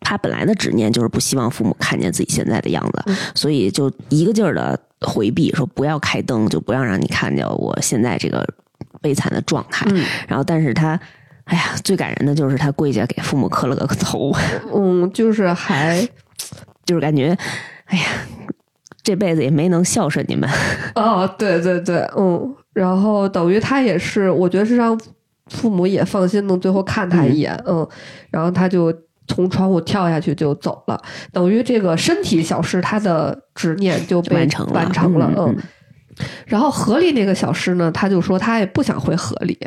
[0.00, 8.46] 他本来的执念就是不希望父母看见自己现在的样子，所以就一个劲儿的回避，说不要开灯，就不要让你看见我现在这个
[9.00, 9.88] 悲惨的状态。
[10.28, 10.98] 然后，但是他，
[11.44, 14.32] 哎呀，最感人的就是他跪下给父母磕了个头，
[14.74, 16.00] 嗯，就是还
[16.84, 17.36] 就是感觉，
[17.86, 18.04] 哎呀，
[19.02, 20.48] 这辈子也没能孝顺你们。
[20.94, 24.98] 哦，对对对，嗯，然后等于他也是，我觉得是让。
[25.46, 27.86] 父母也放心，能最后看他一眼，嗯，
[28.30, 28.92] 然后他就
[29.26, 31.00] 从窗户跳下去就走了，
[31.32, 34.36] 等于这个身体小事，他的执念就被
[34.72, 35.56] 完成了，嗯。
[36.46, 39.58] 然后河里那个小诗呢，他就说他也不想回河里，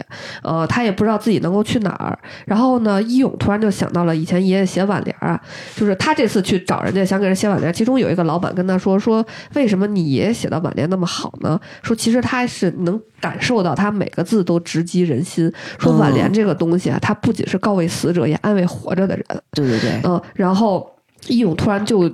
[0.44, 2.18] 呃，他也不知道自己能够去哪儿。
[2.46, 5.40] 然后呢，一勇突然就想到了以前爷爷写挽联啊，
[5.76, 11.60] 就是他这次去找人家想给人写挽联，其中有一个老板跟他说说，为什么你爷爷写的挽联那么好呢？
[11.82, 15.52] 说其实他是能感受到他每个字都直击人心。
[15.80, 19.26] 说挽联这个东西啊，它不仅是告慰死者，也安慰活着的人。
[19.52, 20.88] 对对对，嗯，然后
[21.28, 22.12] 义勇突然就。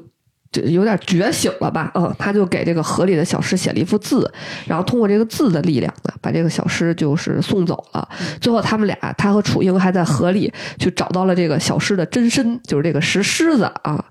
[0.52, 4.30] 就有点觉醒了吧，嗯，他就给这个河里的小诗写了一幅字，
[4.68, 8.08] 然后通过这个字的力量呢，把这个小诗就是送走了。
[8.42, 14.04] 最后他们俩，他和楚英还在河里去找到了这个小诗的真身，就是这个石狮子啊，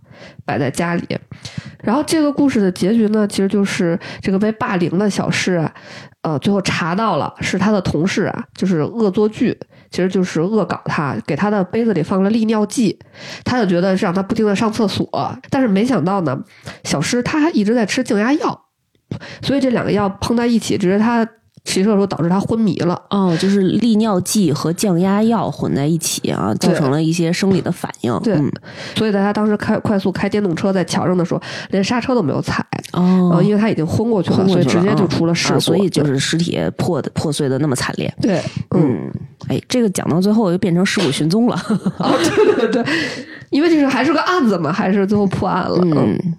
[0.47, 1.19] 摆在家里。
[1.83, 5.75] 然后这个故事的结局呢，其实就是这个被霸凌的小诗啊，
[6.23, 9.59] 呃，最后查到了是他的同事啊，就是恶作剧。
[9.91, 12.99] 其实就是恶搞他，给他的杯子里放了利尿剂，
[13.45, 15.09] 他就觉得是让他不停的上厕所，
[15.51, 16.39] 但是没想到呢，
[16.85, 18.67] 小诗他还一直在吃降压药，
[19.43, 21.27] 所以这两个药碰在一起，只是他。
[21.65, 28.19] 骑车的时候导致他昏迷了哦，就是利尿剂和降压药混在一起啊，造成了一些生理的反应。
[28.21, 28.37] 对，
[28.97, 38.13] 所以在他当时开快速开电动车在桥上的时候，连刹车都没有踩哦，因为他已经昏过去了，所以直接就出了事故，所以就是尸体破的破碎的那么惨烈。
[38.21, 38.41] 对，
[38.75, 39.11] 嗯，
[39.49, 41.57] 哎，这个讲到最后又变成尸骨寻踪了。
[41.99, 42.85] 哦，对对对，
[43.51, 45.79] 因为这是还是个案子嘛，还是最后破案了。
[45.83, 45.93] 嗯。
[45.93, 46.35] 嗯，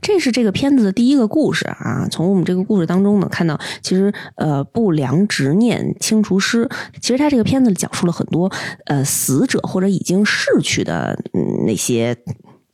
[0.00, 2.06] 这是这个片子的第一个故事啊。
[2.10, 6.68] 从我们这个故事当中呢，看到其实呃不良执念清除师，
[7.00, 8.50] 其实他这个片子讲述了很多
[8.86, 11.18] 呃死者或者已经逝去的
[11.66, 12.16] 那些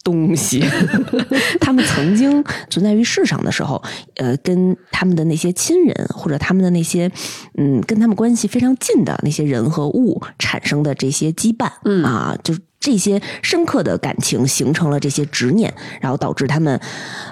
[0.04, 0.64] 东西，
[1.60, 3.82] 他们曾经存在于世上的时候，
[4.16, 7.10] 呃，跟他们的那些亲人或者他们的那些
[7.58, 12.54] 嗯跟他们关系非常近的那些人和物产生的这些羁绊，嗯啊，就。
[12.86, 16.80] 这些深刻的感情形成了这些执念，然后导致他们，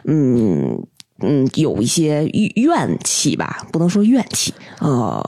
[0.05, 0.85] 嗯
[1.21, 5.25] 嗯，有一些怨气吧，不能说怨气，呃，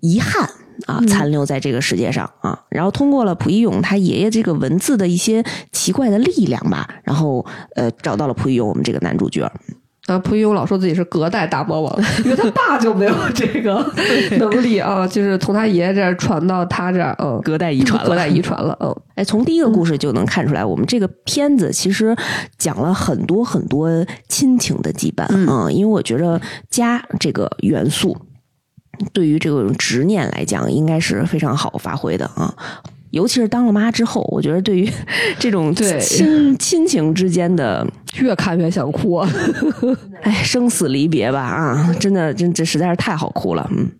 [0.00, 0.48] 遗憾
[0.86, 2.64] 啊，残留在这个世界上啊。
[2.70, 7.44] 然后通过了蒲一勇他爷爷这个文字的一些奇怪的力量吧，然后
[7.76, 9.46] 呃，找到了蒲一勇我们这个男主角。
[10.10, 13.80] 啊，蒲一勇老说自己是隔代大魔王，因为他爸就没有这个
[14.38, 22.16] 能力啊，就是从他爷爷这儿传到他这儿，嗯，隔代遗传，隔代遗传了，嗯，哎，从第一个故事就能看出来，我们这个片子其实
[22.58, 23.88] 讲了很多很多
[24.28, 28.16] 亲情的羁绊啊，因为我觉得家这个元素
[29.12, 32.52] 对于这种执念来讲，应该是非常好发挥的啊。
[33.10, 34.88] 尤其是当了妈之后，我觉得对于
[35.38, 37.86] 这种亲亲情之间的
[38.20, 39.16] 越看越想哭。
[40.22, 43.90] 哎，生死离别吧啊，真的，真这实在是太好哭了，嗯。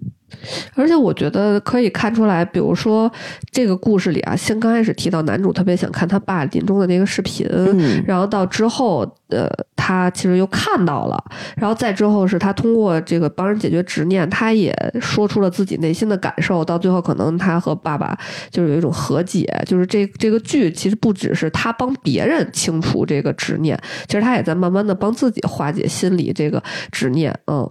[0.75, 3.11] 而且我觉得可以看出来，比如说
[3.51, 11.23] 这个故事里啊，先刚开始提到男主特别想看他爸临终的那个视频，嗯然后到之后，呃，他其实又看到了，
[11.57, 18.17] 然后再之后是他通过这个帮人解决执念，他也说出了自己内心的感受，到最后可能他和爸爸
[18.51, 27.71] 就是有一种和解，就是这这个剧其实不只是他帮别人清除这个执念，其实他也在慢慢的帮自己化解心里这个执念，嗯。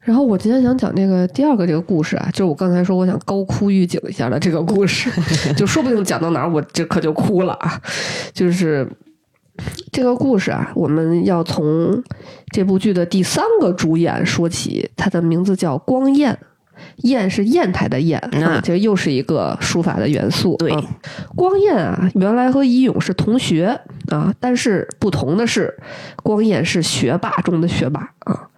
[0.00, 5.10] 然后我今天想讲这个第二个这个故事啊，就是我刚才说我想高哭预警一下的这个故事，
[5.56, 7.80] 就说不定讲到哪儿我这可就哭了啊。
[8.32, 8.86] 就是
[9.90, 12.02] 这个故事啊，我们要从
[12.52, 16.38] 这部剧的第三个主演说起，他的名字叫光彦。
[17.02, 20.54] 砚是砚台的砚，嗯啊，这又是一个书法的元素。
[20.58, 20.80] 对啊
[21.34, 23.80] 光彦啊，原来和伊勇是同学
[24.12, 25.76] 啊，但是不同的是，
[26.22, 28.48] 光彦是学霸中的学霸啊，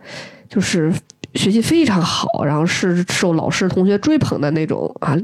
[0.50, 0.92] 就是
[1.34, 5.16] 学习非常好，然后是受老师同学追捧的那种啊。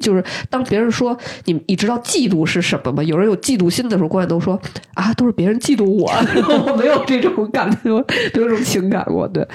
[0.00, 1.14] 就是当别人说
[1.44, 3.02] 你你知道嫉妒是什么吗？
[3.02, 4.58] 有人有嫉妒心的时候，光彦都说
[4.94, 6.10] 啊，都是别人嫉妒我，
[6.72, 9.46] 我没有这种感觉， 没有这种情感过，对。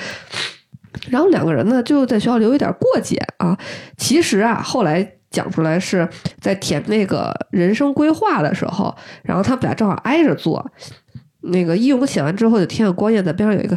[1.09, 3.57] 然后两个人呢，就在学校留一点过节啊。
[3.97, 6.07] 其实啊，后来讲出来是
[6.39, 10.63] 在填那个人生规划的时候，然后他们俩正好挨着坐。
[11.41, 13.75] 那个一勇写完之后，就听见光彦在边上有一个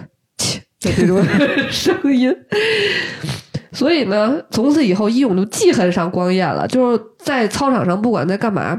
[0.80, 1.22] 的这种
[1.70, 2.34] 声音。
[3.72, 6.66] 所以呢，从此以后，义勇就记恨上光彦了。
[6.66, 8.78] 就是在操场上，不管在干嘛，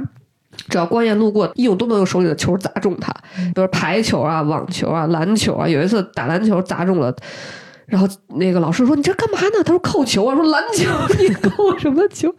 [0.67, 3.13] 只要光彦路过，义勇都能用手里的球砸中他，
[3.53, 5.67] 比如排球啊、网球啊、篮球啊。
[5.67, 7.15] 有一次打篮球砸中了。
[7.89, 10.85] 然后那个老师说：“你这干嘛呢？”他说：“扣球啊。”说：“篮球，
[11.19, 12.33] 你扣什么球？”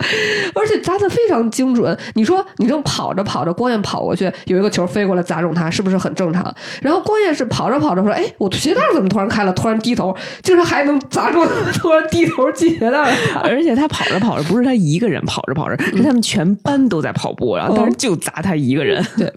[0.54, 1.96] 而且砸的非常精准。
[2.14, 6.54] 你说你正跑着跑着，光彦跑过去，有一个球飞过来砸中他，是不是很正常？
[6.80, 9.52] 然后光彦是跑着跑着说：“哎，我鞋带怎么突然开了？
[9.52, 19.04] 突然低头，竟然还能砸中，突然低头系鞋带。”而且他跑着跑着，不是他一个人跑着跑着，是他们全班都在跑步，然后当时就砸他一个人。
[19.16, 19.32] 对，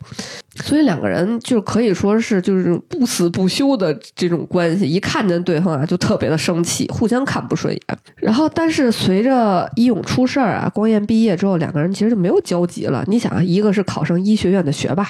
[0.56, 7.82] 所以两个人就可以说是就是不死不休的这种关系，一看见对方啊就特别的生气，互相看不顺眼。
[8.18, 13.04] 然后，但是随着伊勇出事儿啊，光彦毕业之后，两个人其实就没有交集了。
[13.08, 15.08] 你想啊，一个是考上医学院的学霸，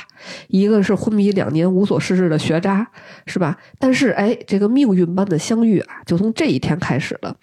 [0.48, 2.88] 一个是昏迷两年无所事事的学渣，
[3.26, 3.58] 是吧？
[3.78, 7.36] 但是哎，这个命运般的相遇啊，就从这一天开始了。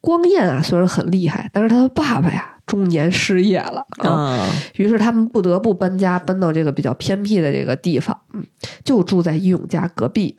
[0.00, 4.08] 光彦啊，虽然很厉害，但是他的爸爸呀，中年失业了啊。
[4.08, 8.44] 啊，于是他们不得不搬家，搬到这个比较偏僻的这个地方，嗯，
[8.84, 10.34] 就住在伊勇家隔壁。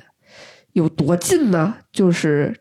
[0.74, 1.76] 有多近呢？
[1.92, 2.56] 就是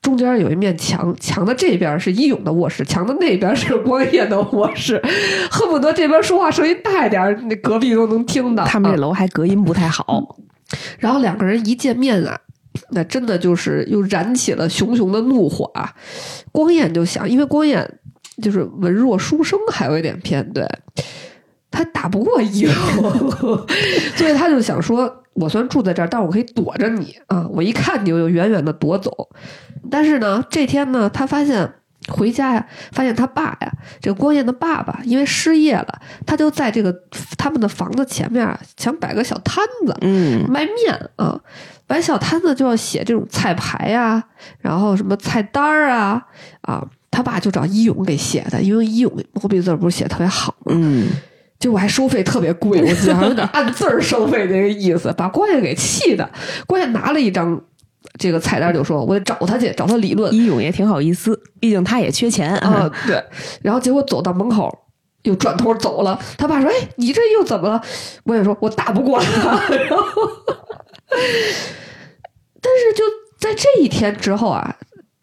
[0.00, 5.02] 中间有一面墙，墙的这边是伊勇的卧室，墙的那边是光彦的卧室，
[5.50, 8.64] 恨不得这边说话声音大一点，那隔壁都能听到。
[8.64, 10.36] 他们这啊楼还隔音不太好。
[11.00, 12.38] 然后两个人一见面啊，
[12.90, 15.92] 那真的就是又燃起了熊熊的怒火啊！
[16.52, 17.98] 光彦就想，因为光彦
[18.42, 20.66] 就是文弱书生，还有一点偏对，
[21.70, 22.72] 他打不过义勇，
[24.16, 27.46] 所以他就想说，我虽然住在这儿，但我可以躲着你啊！
[27.50, 29.28] 我一看你，我就远远的躲走。
[29.90, 31.72] 但是呢，这天呢，他发现。
[32.08, 36.94] 回家呀，发现他爸呀，这个光彦的爸爸因为失业了，他就在这个
[37.36, 41.40] 他们的房子前面啊，想摆个小摊子，嗯，卖面啊，
[41.84, 44.22] 摆小摊子就要写这种菜牌呀、
[44.60, 46.24] 然后什么菜单儿啊
[46.60, 50.72] 啊，他爸就找伊勇给写的，因为伊勇毛笔字儿不是写得特别好吗？
[50.74, 51.08] 嗯，
[51.58, 56.28] 结果还收费特别贵，我记得好像有点按字儿收费那个意思，把关键给气的。
[56.66, 57.58] 关键拿了一张
[58.18, 62.92] 这个菜单就说：“我得找他去，找他理论。”伊勇也挺好意思，毕竟他也缺钱啊、啊。
[63.06, 63.24] 对。
[63.62, 64.70] 然后结果走到门口，
[65.22, 66.20] 又转头走了。
[66.36, 67.80] 他爸说：“哎，你这又怎么了？”
[68.24, 70.30] 我也说：“我打不过他。”然后，
[72.60, 73.02] 但是就
[73.38, 74.76] 在这一天之后啊，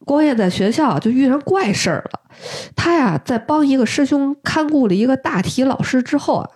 [0.05, 2.19] 光彦在学校就遇上怪事儿了。
[2.75, 6.49] 他呀，在帮一个师兄看顾了一个大体老师之后啊。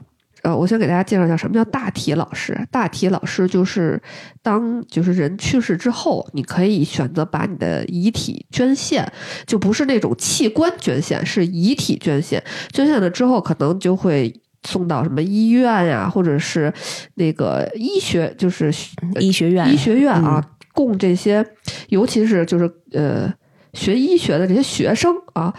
[0.44, 2.58] 呃，我先给大家介绍一下什么叫大体老师。
[2.72, 4.02] 大体老师就是
[4.42, 9.12] 当就是人去世之后，你可以选择把你的遗体捐献，
[9.46, 12.42] 就不是那种器官捐献，是遗体捐献。
[12.72, 14.32] 捐献了之后，可能就会
[14.64, 16.72] 送到什么医院呀，或者是
[17.16, 18.72] 那个医学，就是
[19.20, 20.42] 医学院，医学院啊，
[20.78, 21.44] 供这些，
[21.90, 23.34] 尤其是就是呃
[23.74, 25.52] 学医学的这些学生啊，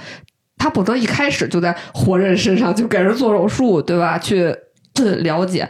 [0.56, 4.16] 他不能一开始就在活人身上就给人做手术，对吧？
[4.16, 4.54] 去
[4.94, 5.68] 呃了解。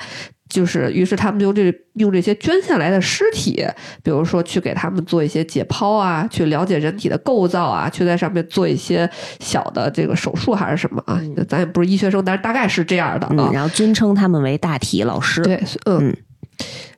[0.51, 3.63] 就是，于是他们就这用这些捐献来的尸体，
[4.03, 9.07] 比如说去给他们做一些解剖啊，去了解人体的构造啊，去在上面做一些
[9.41, 11.21] 小的这个手术还是什么啊？
[11.47, 13.35] 咱也不是医学生，但是大概是这样的啊。
[13.37, 15.43] 嗯，然后尊称他们为大体老师。
[15.43, 16.17] 对，嗯，嗯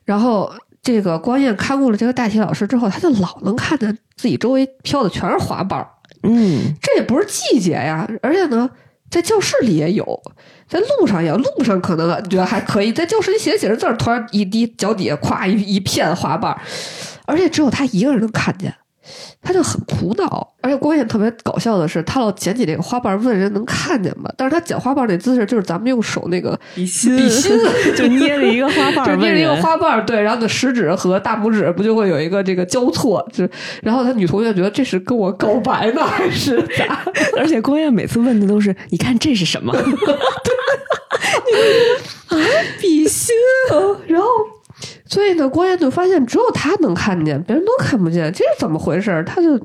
[0.05, 0.49] 然后
[0.83, 5.87] 这个光彦看过了这个大体老师之后，他就老能看见自己周围飘的全是花瓣儿。
[6.23, 8.69] 嗯，这也不是季节呀，而且呢，
[9.09, 10.21] 在教室里也有，
[10.67, 16.61] 在路上也有，路上可能觉得还可以，在教室里写着写着字儿，突然一滴脚底下咵一一片花瓣儿，
[17.25, 18.73] 而且只有他一个人能看见。
[19.41, 24.31] 他就很苦恼，而且关键特别搞笑的是，他老捡起这个花瓣问人能看见吗？
[24.37, 27.51] 但是他捡花瓣那姿势就是咱们用手那个比心比心，
[27.97, 33.27] 就捏着 一个花瓣，就捏着一个花瓣，对，然后的食指和大拇指不就会有一个这个交错？
[33.33, 33.47] 就
[33.81, 37.03] 然后他女同学觉得这是跟我告白呢还是咋？
[37.37, 39.73] 而且关燕每次问的都是，你看这是什么？
[42.27, 42.37] 啊，
[42.79, 43.35] 比心，
[44.07, 44.27] 然后。
[45.05, 49.23] 所以呢，关彦就发现只有他能看见，别人都看不见，这是怎么回事？
[49.25, 49.59] 他就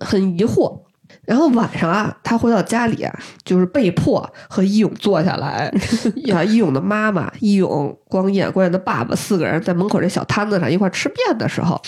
[0.00, 0.80] 很疑惑。
[1.24, 3.12] 然后晚上啊，他回到家里啊，
[3.44, 5.72] 就是被迫和义勇坐下来。
[6.32, 11.80] 啊，义勇的妈妈、义勇、光彦、光彦的爸爸四个人在门口这小摊子上一块吃面的时候，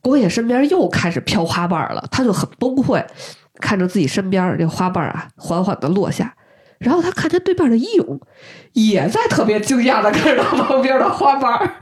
[0.00, 3.04] 光彦身边又开始飘花瓣了，他就很崩溃，
[3.60, 6.34] 看着自己身边这花瓣啊缓缓的落下。
[6.82, 8.20] 然后他看见对面的义勇，
[8.72, 11.74] 也在特别惊讶的看着他旁边的花瓣儿。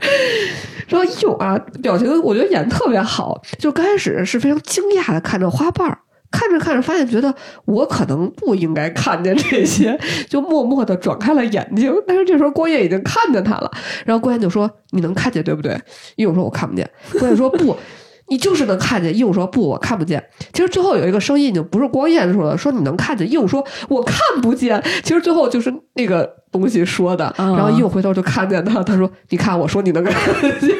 [0.87, 5.99] 然后义勇啊，表情我觉得演特别好，就刚开始是非常惊讶的看着花瓣儿，
[6.29, 7.33] 看着看着发现觉得
[7.65, 9.97] 我可能不应该看见这些，
[10.29, 11.93] 就默默的转开了眼睛。
[12.05, 13.71] 但是这时候郭燕已经看见他了，
[14.05, 15.73] 然后郭燕就说：“你能看见对不对？”
[16.17, 17.75] 义勇说：“我看不见。”郭燕说：“不。”
[18.31, 20.23] 你就是能看见，鹦鹉说不，我看不见。
[20.53, 23.29] 其实最后有一个声音已经不是光彦说的，说你能看见。
[23.29, 24.81] 鹦鹉说我看不见。
[25.03, 27.33] 其实最后就是那个东西说的。
[27.37, 30.13] 然后鹦鹉回头就看见他，他说：“你看，我说你能看
[30.61, 30.73] 见。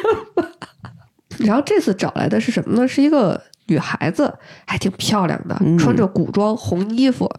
[1.45, 2.87] ”然后这次找来的是什么呢？
[2.87, 3.41] 是一个。
[3.71, 4.33] 女孩子
[4.67, 7.29] 还挺漂亮的，穿着古装红衣服，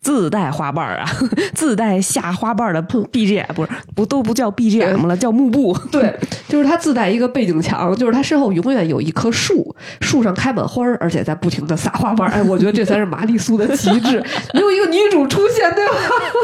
[0.00, 1.08] 自带花瓣啊，
[1.54, 5.72] 自带下花瓣的 BGM 不是不都不叫 BGM 了，叫幕布。
[5.92, 6.12] 对，
[6.48, 12.28] 就是她自带一个背景墙，就是她身后永远有一棵树，树上开满花儿，而且在不停的撒花瓣。
[12.32, 14.20] 哎，我觉得这才是玛丽苏的极致，
[14.52, 15.94] 没有一个女主出现，对吧？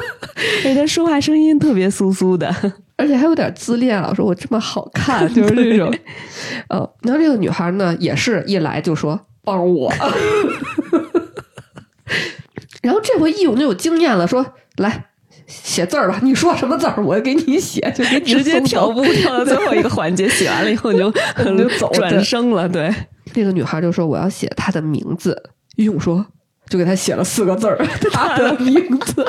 [0.65, 2.55] 哎，她说话声音特别酥酥的，
[2.97, 5.93] 而且还有点自恋了，说我这么好看，就是这种。
[6.69, 9.19] 呃，然后这个女孩呢，也是一来就说。
[9.45, 9.93] 帮我，
[12.83, 14.45] 然后这回义勇就有经验了，说
[14.77, 15.07] 来
[15.47, 21.11] 写字儿吧，你说什么字儿，我给你写，就给直 接跳步跳到最后一个环节，写完了以后你就
[21.59, 22.69] 就走转生了。
[22.69, 22.93] 对，
[23.35, 25.37] 那个女孩就说我要写她的名字，
[25.77, 26.25] 义勇说
[26.69, 27.77] 就给她写了四个字儿，
[28.13, 29.27] 她的名字，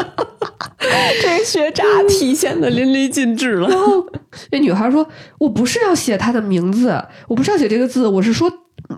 [1.22, 3.68] 这学渣体现的淋漓尽致了。
[3.68, 4.06] 然后
[4.52, 5.08] 那女孩说，
[5.40, 8.52] 我不是要写她的名字，我不是要写这个字，我是说。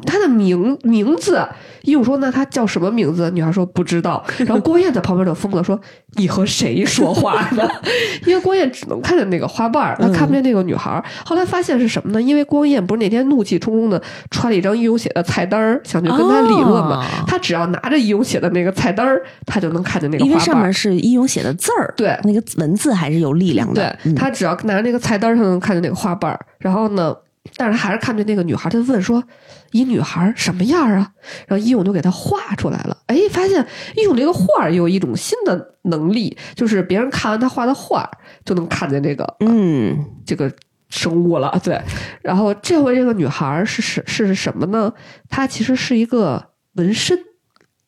[0.06, 1.48] 他的名名字，
[1.84, 5.80] 义勇说：“那他叫什么名字？”女孩说：“不知道。”然后郭燕在旁边就疯了，说
[6.18, 7.68] ：“你和谁说话呢？”
[8.26, 11.04] 因为郭燕只能看见那个花瓣，他看不见那个女孩。
[11.26, 12.22] 后来发现是什么呢？
[12.22, 17.06] 因为郭燕不是那天怒气冲冲的揣了一张义勇写的菜单想去跟他理论嘛。
[17.28, 19.08] 他只要拿着义勇写的那个菜单
[19.46, 20.32] 他就能看见那个花瓣。
[20.32, 23.98] 因为上面是义勇写的字儿，对，那个文字还是有力量的。
[24.04, 27.16] 对他只要拿着那个菜单他能看见那个花瓣然后呢？
[27.56, 29.24] 但是还是看见那个女孩，他就问说
[29.72, 31.12] ：“一女孩什么样啊？”
[31.48, 32.98] 然后一勇就给他画出来了。
[33.08, 33.66] 哎，发现
[33.96, 38.10] 一勇这个画有一种新的能力，就是别人看完他画的画，
[38.44, 40.52] 就能看见这个嗯这个
[40.90, 41.60] 生物了。
[41.64, 41.82] 对，
[42.22, 44.92] 然后这回这个女孩是是是什么呢？
[45.30, 47.18] 她其实是一个纹身。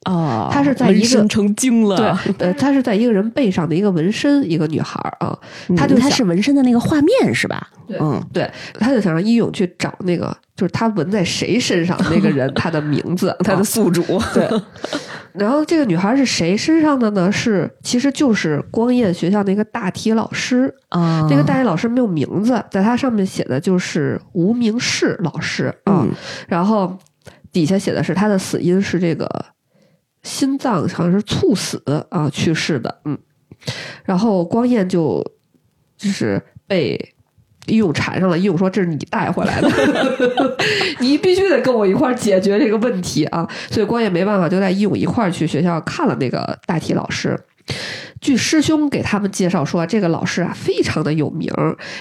[0.08, 5.38] 哦，她是在一个成精了，对， 呃，她是在一个人背上的一个纹身，一个女孩啊，
[5.76, 7.68] 她就她是纹身的那个画面是吧？
[8.00, 8.50] 嗯，对，
[8.80, 14.02] 她就想让伊勇去找那个，就是他纹在谁身上那个人， 他的名字， 他的宿主。
[14.34, 14.50] 对，
[15.34, 17.32] 然后这个女孩是谁身上的呢？
[17.32, 26.06] 是其实就是光彦学校那个大体老师啊，那个大体老师没有名字，在他上面写的就是无名氏老师啊，
[26.48, 26.98] 然后
[27.52, 29.28] 底下写的是他的死因是这个。
[30.28, 33.18] 心脏好像是猝死啊去世的，嗯，
[34.04, 35.24] 然后光彦就
[35.98, 37.14] 就是被
[37.66, 39.70] 义勇缠上了，义勇说这是你带回来的，
[41.00, 47.40] 你必须得跟我一块儿解决这个问题啊，所以光彦没办法，就带义勇一块儿去学校看了那个大体老师。
[48.22, 51.52] 据师兄给他们介绍说，这个老师啊非常的有名，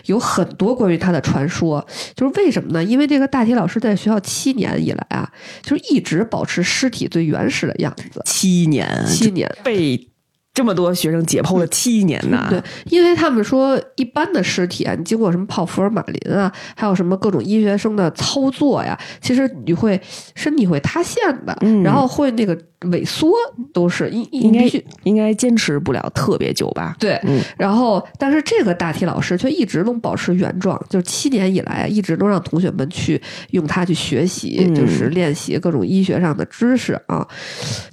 [0.07, 1.87] 有很多关于他的传说。
[2.15, 2.83] 就是为什么呢？
[2.83, 5.31] 因为这个大体老师在学校七年以来啊，
[5.63, 8.21] 就是一直保持尸体最原始的样子。
[8.25, 10.09] 七年，七年被
[10.55, 12.47] 这么多学生解剖了七年呢？
[12.49, 20.01] 对，因为他们说一般的尸体啊，你经过什么泡福尔马林啊，还有什么各种医学生的操作呀，其实你会
[20.35, 21.55] 身体会塌陷的，
[21.85, 23.33] 然后会那个萎缩
[23.73, 24.71] 都是应应该
[25.05, 26.95] 应该坚持不了特别久吧？
[26.99, 33.21] 对，嗯然后但是这个大体老师却一直能保持原状，就是七年以来一直都让同学们去
[33.51, 37.27] 用它去学习，嗯就是练习各种医学上的知识啊，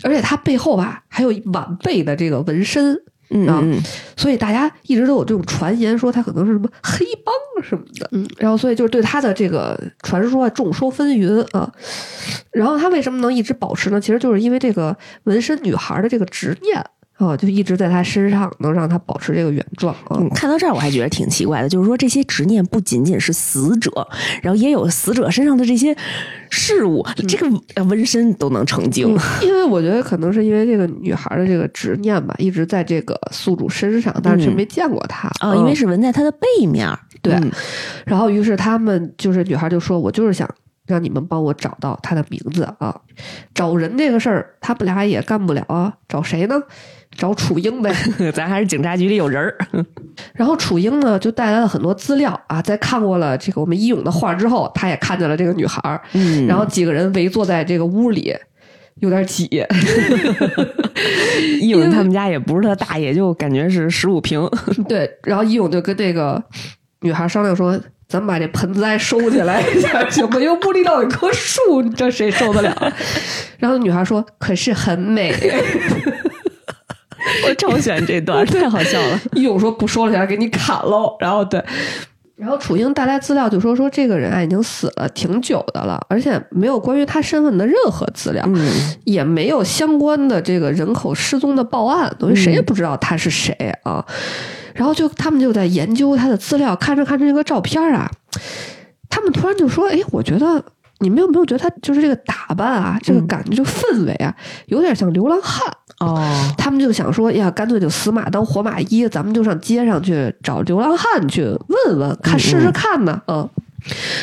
[0.04, 2.98] 而且它背后吧还有晚辈的这个纹身。
[3.34, 3.82] 嗯
[4.16, 11.72] 所以大家一直都有这种传言说他可能是什么黑帮什么的，嗯，然后所以就是对他的这个传说啊众说纷纭啊。
[12.52, 14.00] 然后他为什么能一直保持呢？
[14.00, 16.84] 其实就是因为这个纹身女孩的这个执念
[17.28, 20.18] 啊，就一直在他身上，能让他保持这个原状啊。
[20.20, 23.92] 嗯，看到这儿我还觉得挺奇怪的，就是说这些执念不仅仅是死者，
[24.42, 25.96] 然后也有死者身上的这些
[26.50, 29.16] 事物，这个呃纹身都能成精。
[29.18, 36.98] 嗯因为我觉得可能是因为这个女孩的这个执念吧，一直在这个宿主身上，但是却嗯没见过她啊，因为是纹在他的背面儿。
[37.22, 37.52] 对嗯
[38.06, 40.50] 然后，于是他们就是女孩就说：“我就是想
[40.86, 43.00] 让你们帮我找到他的名字啊！
[43.54, 46.62] 找人这个事儿，他们俩也干不了啊，找谁呢？
[47.18, 47.94] 找楚英呗。
[48.34, 49.56] 咱还是警察局里有人儿。
[50.34, 58.36] 然后楚英呢，就带来了很多资料啊，在看过了这个我们一勇的画之后，他也看见了这个女孩儿，嗯然后几个人围坐在这个屋里。”
[58.98, 59.50] 有点挤，
[61.60, 64.48] 一勇他们家也不是特大，也就感觉是十五平。
[64.88, 66.42] 对，然后一勇就跟这个
[67.02, 70.40] 女孩商量说：“咱们把这盆栽收起来一下，行吗？
[70.40, 72.94] 又屋里倒有棵树，你这谁受得了？”
[73.58, 75.34] 然后女孩说：“可是很美。
[77.48, 81.64] 我超喜欢这段， 太好笑了。”一勇说：“不说了起来，给你砍喽。”然后对。
[82.36, 88.70] 然后楚英带来资料就说说这个人啊已经死了挺久的了，而且没有关于他身份的任何资料，嗯
[89.06, 93.54] 也没有相关的这个人口失踪的报案，等于谁也不知道他是谁
[93.84, 94.04] 啊。
[94.74, 98.10] 然后就他们就在研究他的资料，看着看着这个照片啊，
[99.10, 100.62] 他们突然就说：“哎，我觉得
[101.00, 105.72] 你们有没有觉得他就是这个打扮啊，这个嗯感觉、这个氛围啊，有点像流浪汉？”
[106.06, 113.50] 哦，他们就想说，呀，干脆就死马当活马医，咱们就上街上去找流浪汉去问问，看试试看呢，嗯。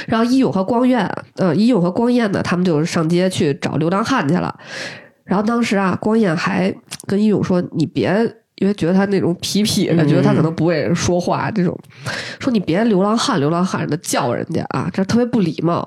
[0.07, 1.07] 然后一勇和光彦，
[1.37, 4.59] 呃，一勇和光彦呢，他们就上街去找流浪汉去了。
[5.24, 6.74] 然后当时啊，光彦还
[7.07, 8.11] 跟一勇说：“你别，
[8.55, 11.78] 因为觉得他那种痞痞的，嗯觉得他可能不会说话，这种
[12.39, 15.87] 说你别流浪汉流浪汉的叫人家啊，这特别不礼貌。”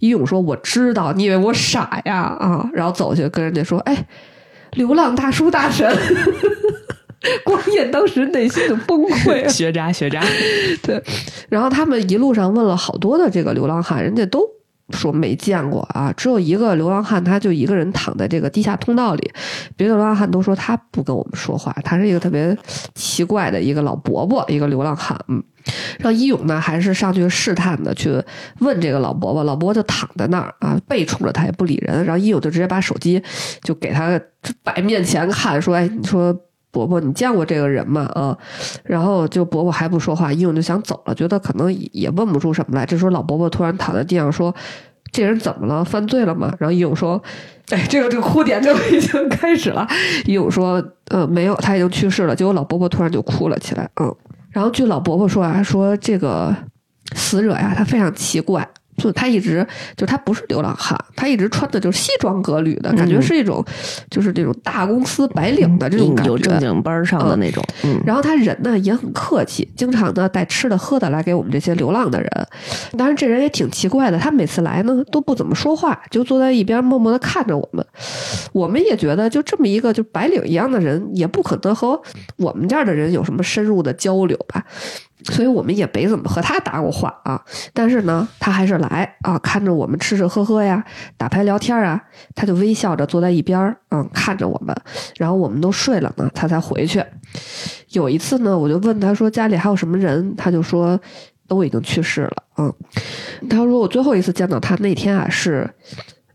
[0.00, 2.22] 一勇说：“我知道，你以为我傻呀？
[2.40, 4.06] 啊！”然后走去跟人家说：“哎。”
[4.72, 5.86] 流浪大叔大神，
[7.44, 9.48] 光彦当时内心的崩溃了。
[9.50, 10.22] 学渣学渣。
[10.82, 11.02] 对，
[11.48, 14.40] 然后他们一路上问了好多的这个流浪汉，人家都
[14.92, 19.32] 说没见过啊，只有一个流浪汉，他就一个人躺在这个地下通道里，
[19.76, 22.56] 别的流浪汉都说他不跟我们说话，他是一个特别
[22.94, 25.42] 奇怪的一个老伯伯，一个流浪汉，嗯。
[25.98, 28.10] 让一勇呢，还是上去试探的去
[28.60, 32.02] 问这个老伯伯，老伯伯就躺在那儿啊，背冲着他也不理人。
[32.06, 33.22] 然后一勇就直接把手机
[33.62, 34.18] 就给他
[34.64, 36.34] 摆面前看，说：“哎，你说
[36.70, 38.36] 伯伯，你见过这个人吗？”啊，
[38.84, 42.86] 然后就伯伯还不说话，义勇就想走了，觉得可能也问不出什么来。
[42.86, 44.54] 这时候老伯伯突然躺在地上说
[45.12, 45.84] ：“这人怎么了？
[45.84, 47.22] 犯罪了吗？”然后义勇说
[47.70, 49.86] ：“哎，这个这个哭点就已经开始了。”
[50.26, 54.14] 义勇说：“呃，没有，他已经去世了。”结果老伯伯突然就哭了起来，嗯。
[54.50, 56.54] 然后据老伯伯说啊，说这个
[57.14, 58.68] 死者呀，他非常奇怪，
[59.00, 63.64] 就他一直就他不是流浪汉，他一直穿的就是西装革履的，感觉是一种、
[64.10, 67.64] 就是这种大公司白领的这种感觉，有正经班儿上的那种。
[67.84, 72.30] 嗯，然后他人呢也很客气，经常呢带吃的喝的来给我们这些流浪的人。
[72.96, 77.84] 当然，这人也挺奇怪的，他每次来呢都不怎么说话，就坐在一边默默的看着我们。
[78.52, 82.00] 我们也觉得，就这么一个就白领一样的人，也不可能和
[82.36, 84.64] 我们这儿的人有什么深入的交流吧。
[85.24, 87.42] 所以我们也没怎么和他搭过话啊，
[87.72, 90.84] 但是呢，他还是来啊，看着我们吃吃喝喝呀，
[91.16, 92.02] 打牌聊天啊，
[92.34, 94.74] 他就微笑着坐在一边儿，嗯，看着我们，
[95.16, 97.04] 然后我们都睡了呢，他才回去。
[97.90, 100.98] 有一次呢，我就问他说家里还有什么人，他就说
[101.46, 102.74] 都已经去世了，嗯，
[103.48, 105.68] 他说我最后一次见到他那天啊是。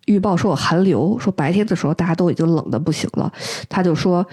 [0.06, 3.34] 预报说有寒流，说白天的时候大家都已经冷的不行了，
[3.68, 4.24] 他就说，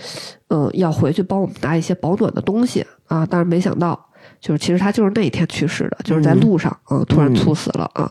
[0.49, 3.99] 嗯，要回去帮我们拿一些保暖的东西啊，但是没想到，
[4.43, 8.11] 就是其实他就是那一天去世的，就是在路上，嗯，突然猝死了啊。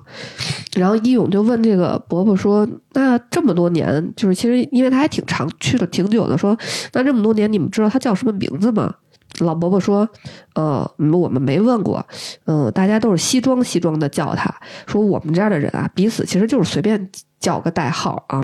[0.77, 6.57] 然后一勇就问这个伯伯说：“那这么多年，就是其实因为他还挺长，去了挺久的，说
[6.93, 8.95] 那这么多年，你们知道他叫什么名字吗？”
[9.39, 10.07] 老伯伯说
[10.55, 12.05] ：“呃，我们没问过，
[12.45, 14.53] 嗯、大家都是西装西装的叫他，
[14.87, 17.09] 说我们这样的人啊，彼此其实就是随便
[17.39, 18.41] 叫个代号啊，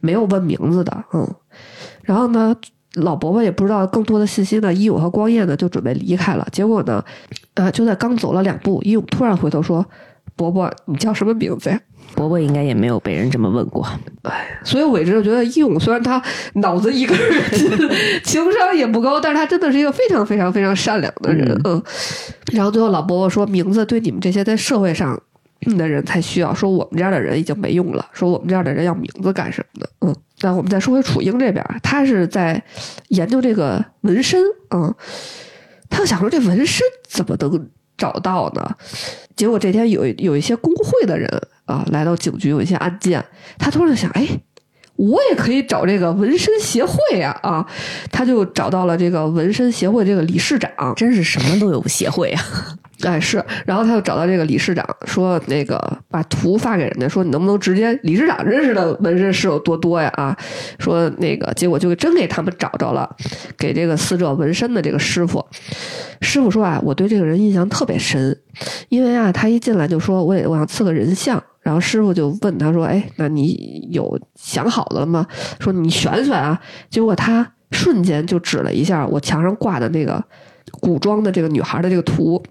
[0.00, 1.34] 没有问名字的，嗯。
[2.02, 2.54] 然后呢，
[2.94, 7.04] 老伯伯也不知道更多的信息呢，一勇和光彦呢就准备离开了，结果呢，
[7.54, 9.84] 呃，就在刚走了两步，一勇突然回头说
[10.36, 11.80] ：‘伯伯，你叫什么名字呀？
[12.14, 13.84] 伯伯应该也没有被人这么问过。
[14.22, 16.22] 哎所以伟志就觉得义勇虽然他
[16.54, 17.18] 脑子一根
[17.52, 17.68] 筋，
[18.22, 21.60] 情商也不高，但是他真的是一个非常非常非常善良的人。
[21.64, 21.82] 嗯，
[22.52, 25.20] 然后最后老伯伯说，名字对你们这些在社会上
[25.76, 29.90] 的人才需要，说我们这样的人已经没用了，说我们这样的人要名字干什么的？
[30.00, 32.62] 嗯，那我们再说回楚英这边，他是在
[33.08, 34.40] 研究这个纹身。
[34.70, 34.94] 嗯，
[35.88, 38.76] 他就想说这纹身怎么能找到呢？
[39.36, 41.28] 结果这天有有一些工会的人
[41.64, 43.24] 啊来到警局，有一些案件，
[43.58, 44.26] 他突然想，哎，
[44.96, 47.66] 我也可以找这个纹身协会呀啊！
[48.12, 52.42] 他就找到了这个纹身协会这个理事长，真是什么都有协会啊！
[53.02, 60.34] 哎是，然后他就找到这个理事长，说那个把图发给人家，说你能不能直接理事长认识的纹身师有多多呀啊？
[60.78, 63.16] 说那个结果就真给他们找着了，
[63.58, 65.44] 给这个死者纹身的这个师傅，
[66.22, 68.38] 师傅说啊，我对这个人印象特别深，
[68.88, 75.26] 因为啊他一进来就说我也我想刺个人像，然后师傅就问他说，哎，那你有想好的了吗？
[75.58, 80.24] 说你选选啊，结果他瞬间就指了一下我墙上挂的那个
[80.80, 82.42] 古装的这个女孩的这个图。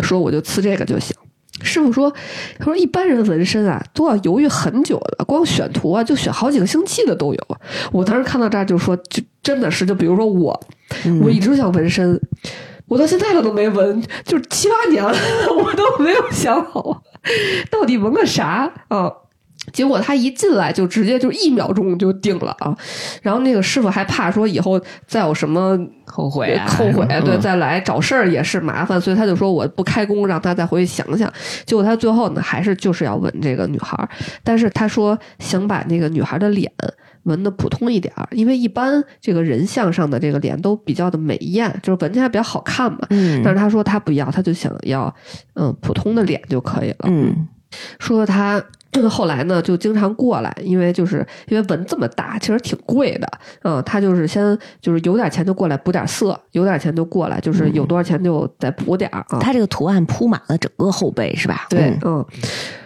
[0.00, 1.16] 说我就刺这个就行。
[1.62, 2.12] 师傅说，
[2.58, 7.40] 他说一般人纹身啊都要犹豫很久的，光选图啊就选好几个星期的都有。
[7.92, 10.60] 我当时看到这儿就说，就真的是，就比如说我，
[11.22, 12.20] 我一直想纹身，
[12.86, 15.16] 我到现在了都没纹，就是七八年了，
[15.56, 17.02] 我都没有想好
[17.70, 19.10] 到底纹个啥啊。
[19.72, 22.76] 结果他一进来就直接就一秒钟就定了啊，
[23.22, 31.30] 然后那个师傅还怕说以后再有什么后悔后悔，对，再来找事儿也是麻烦，所以他就说我不开工，让他再回去想想。
[31.64, 34.08] 结果他最后呢，还是就是要纹这个女孩，
[34.44, 36.70] 但是他说想把那个女孩的脸
[37.24, 43.00] 纹的普通一点儿，因为一般这个人像上的这个脸都比较的美艳，就是纹起来比较好看嘛。
[43.10, 45.12] 嗯，但是他说他不要，他就想要
[45.54, 47.08] 嗯普通的脸就可以了。
[47.08, 47.48] 嗯，
[47.98, 48.62] 说他。
[49.08, 53.28] 后来呢，就经常过来，因为就是因为纹这么大，其实挺贵的。
[53.62, 59.38] 嗯，他就是先就是有点钱就过来补点色，有点钱就过来，就是有多少钱就再补点儿啊。
[59.40, 61.66] 他这个图案铺满了整个后背，是吧？
[61.68, 62.24] 对，嗯。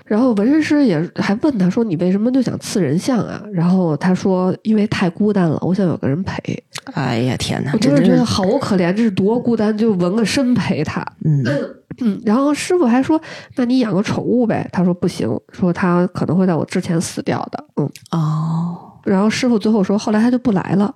[0.05, 6.61] 然后纹身师也还问他说：“你为什么就想刺人像啊？”然后他说：“因为太孤单了，我想有个人陪。”
[6.95, 7.71] 哎呀天哪！
[7.73, 11.01] 我真的觉得好可怜，这是多孤单，就纹个身陪他。
[11.25, 11.45] 嗯
[11.99, 12.21] 嗯。
[12.27, 13.21] 然后师傅还说
[13.57, 18.93] ：“那你养个宠物呗？”他说：“不行，说他可能会在我之前死掉的。”嗯哦。
[19.05, 20.95] 然后师傅最后说：“后来他就不来了。”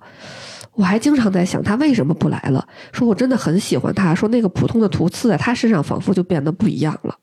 [0.75, 2.67] 我还经常在想他为什么不来了。
[2.91, 7.15] 说我真的很喜欢他，说那个普通的图刺在他身上仿佛就变得不一样了。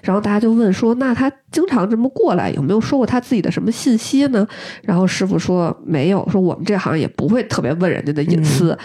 [0.00, 4.46] 然后大家就问说，那他经常这么过来，有没有说过他自己的什么信息呢？
[4.82, 8.78] 然后师傅说没有，说我们这行也不会特别问人家的隐私。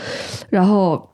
[0.50, 1.08] 然后。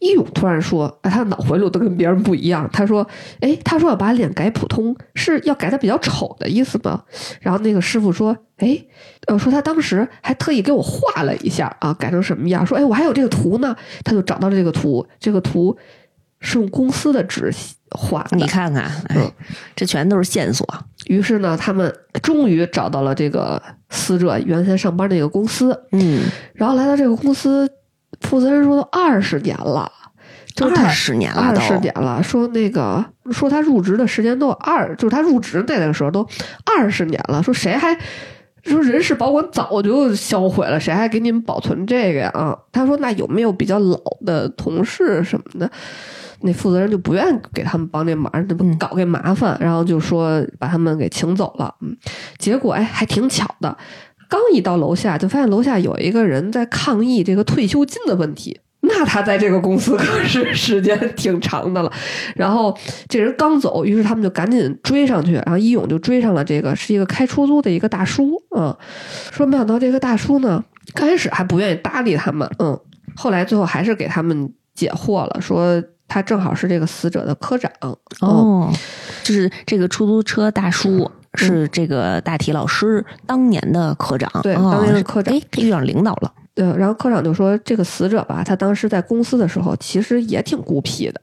[0.00, 3.06] 一勇突然说：“哎，他的脑回路都跟别人不一样。”他说
[3.40, 7.02] ：“哎，他说要把脸改普通，是要改的比较丑的意思吗？”
[7.40, 8.84] 然后那个师傅说：“哎，
[9.26, 12.66] 呃，说他当时还特意给我画了一下啊，改成什么样？
[12.66, 15.76] 说，哎，我还有这个图呢。”他就找到了这个图，这个图
[16.40, 17.52] 是用公司的纸
[17.90, 18.36] 画的。
[18.36, 19.30] 你看看，嗯，
[19.76, 20.66] 这全都是线索。
[21.06, 25.84] 于是呢，他们终于找到了这个死者原先上班那个公司。
[25.92, 26.24] 嗯，
[26.54, 27.70] 然后来到这个公司。
[28.20, 29.90] 负责人说都二十年了，
[30.54, 32.22] 就二十年了，二十年了。
[32.22, 36.26] 说那个说他入职的时间都二，就是他入职那个时候都
[36.64, 37.42] 二十年了。
[37.42, 37.96] 说谁还
[38.64, 42.30] 说人事保管早就销毁了，谁还给你们保存这个呀？
[42.34, 45.70] 啊，他说那有没有比较老的同事什么的？
[46.40, 51.74] 那负责人就不愿意给他们帮这忙，这不搞给麻烦，然后就说把他们给请走了。
[51.80, 51.96] 嗯，
[52.38, 53.74] 结果哎，还挺巧的。
[54.28, 58.58] 刚一到楼下，就发现楼下有一个人在抗议这个退休金的问题。
[58.88, 61.92] 那他在这个公司可是时间挺长的了。
[62.36, 62.76] 然后
[63.08, 68.40] 这人刚走，于是他们就赶紧追上去，然后一勇就追上了这个是一个开出租的一个大叔。
[68.56, 68.74] 嗯，
[69.32, 70.62] 说没想到这个大叔呢，
[70.94, 72.48] 刚开始还不愿意搭理他们。
[72.60, 72.78] 嗯，
[73.16, 77.68] 后来最后还是给他们解惑了，说他正好是这个死者的科长。
[78.20, 78.72] 哦，
[79.24, 81.10] 就是这个出租车大叔。
[81.36, 86.32] 是这个大体老师当年的科长，对，当年的科长，哎，遇上领导了。
[86.54, 91.20] 对，然后科长就说，这个死者吧，他当时在公司的时候，其实也挺孤僻的，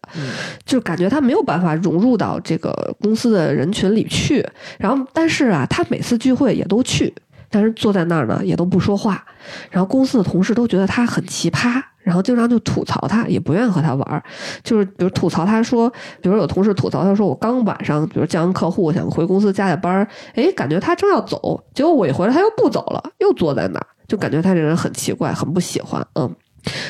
[0.64, 4.48] 就感觉他没有办法融入到这个公司的人群里去。
[4.78, 7.12] 然后，但是啊，他每次聚会也都去，
[7.54, 9.24] 但是坐在那儿呢，也都不说话。
[9.70, 11.82] 然后公司的同事都觉得他很奇葩。
[12.02, 14.22] 然后经常就吐槽他，也不愿意和他玩儿，
[14.62, 15.90] 就是比如吐槽他说，
[16.22, 26.30] 比如有同事吐槽他说，我刚晚上比如见完客户想回公司加加班儿，哎，感觉他正要走，结果我一回来他又不走了，又坐在那儿，就感觉他这人很奇怪，很不喜欢，嗯。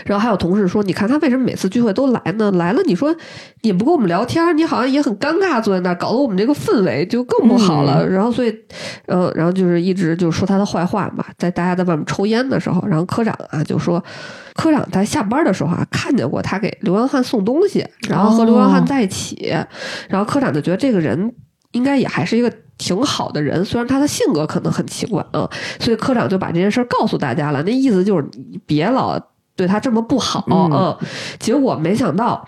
[0.06, 2.52] 然后还有同事说：“你看他为什么每次聚会都来呢？
[2.52, 3.16] 来了，你说
[3.62, 8.08] 也不跟我们聊天，你好像也很尴尬，坐在那儿，搞得我们这个氛围就更不好了。
[8.08, 8.54] 然后所以，
[9.08, 14.04] 呃，然后就是一直就说他的坏话嘛，在大家在外面抽烟的时候，然后科长啊就说，
[14.56, 19.54] 科长在下班的时候啊看见过他给刘洋汉送东西，然后和刘洋汉在一起，
[20.10, 21.34] 然后科长就觉得这个人
[21.72, 25.50] 应该也还是一个挺好的人，虽然他的性格可能很奇怪啊，
[25.80, 29.20] 所以科长就把这件事告诉大家了，那意思就是你别老。
[29.56, 30.98] 对他这么不好，嗯，
[31.40, 32.46] 结果没想到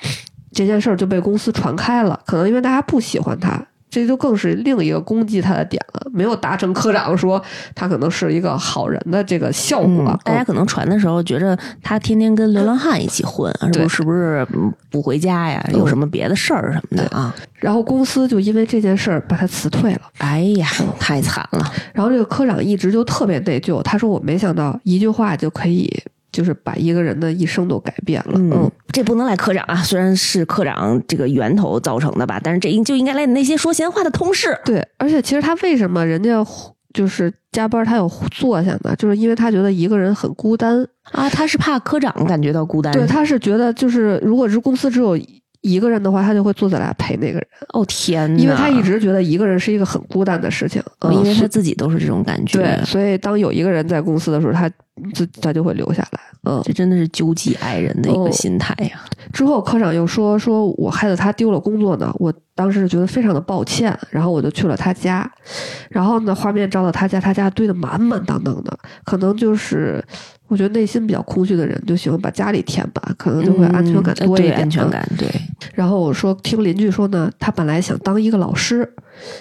[0.51, 7.41] 这件事儿就被公司传开了，可能因为大家不喜欢他，这就更是另一个攻击他的点了，没有达成科长说
[7.75, 10.19] 他可能是一个好人的这个效果。
[10.23, 14.47] 大家可能传的时候觉着他天天跟流浪汉一起混，是不是不是
[14.89, 15.63] 不回家呀？
[15.73, 17.33] 有什么别的事儿什么的啊？
[17.55, 20.01] 然后公司就因为这件事儿把他辞退了。
[20.17, 20.67] 哎呀，
[20.99, 21.71] 太惨了！
[21.93, 25.91] 然后这个科长一直就特别内疚，他说：“我没想到一句话就可以。”
[26.36, 28.33] 就是把一个人的一生都改变了。
[28.36, 34.59] 嗯，这不能赖科长啊，虽然是科长这个源头造成的吧，但是这应就应该赖那些说闲话的同事。
[34.65, 36.45] 对，而且其实他为什么人家
[36.93, 38.93] 就是加班，他有坐下呢？
[38.97, 42.91] 就是因为他觉得一个人很孤单啊，他是怕科长感觉到孤单。
[42.91, 45.17] 对，他是觉得就是如果是公司只有。
[45.61, 47.47] 一个人的话，他就会坐下来陪那个人。
[47.73, 50.79] 哦天，因为他一直觉得一个人是一个很孤单的事情，
[51.09, 52.59] 因为他自己都是这种感觉。
[52.59, 54.69] 对，所以当有一个人在公司的时候，他
[55.13, 56.19] 自他就会留下来。
[56.47, 59.01] 嗯，这真的是救济爱人的一个心态呀。
[59.33, 65.29] 之后科长又说：“说我害得他丢了工作呢，我当时觉得非常的抱歉，然后我就去了他家，
[65.89, 70.03] 然后呢，画面照到他家，他家堆的满满当当的，可能就是。”
[70.47, 74.53] 我觉得内心比较空虚的人就喜欢把家里填满，可能就会安全感多一点。
[74.57, 75.27] 安全感对。
[75.73, 78.89] 然后我说听邻居说呢，他本来想当一个老师，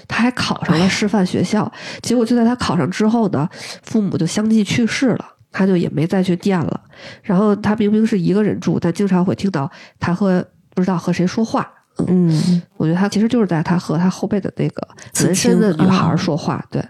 [0.06, 1.70] 他还考上了师范学校，
[2.02, 3.48] 结果就在他考上之后呢，
[3.82, 6.80] 父母就相继去世了，他就也没再去店了。
[7.22, 10.44] 然后他明明是一个人住，但经常会听到他和
[10.74, 11.68] 不知道和谁说话。
[12.06, 14.88] 嗯，我觉得他其实就是在他和他后背的那个
[15.22, 16.64] 纹身的女孩说话。
[16.70, 16.82] 对。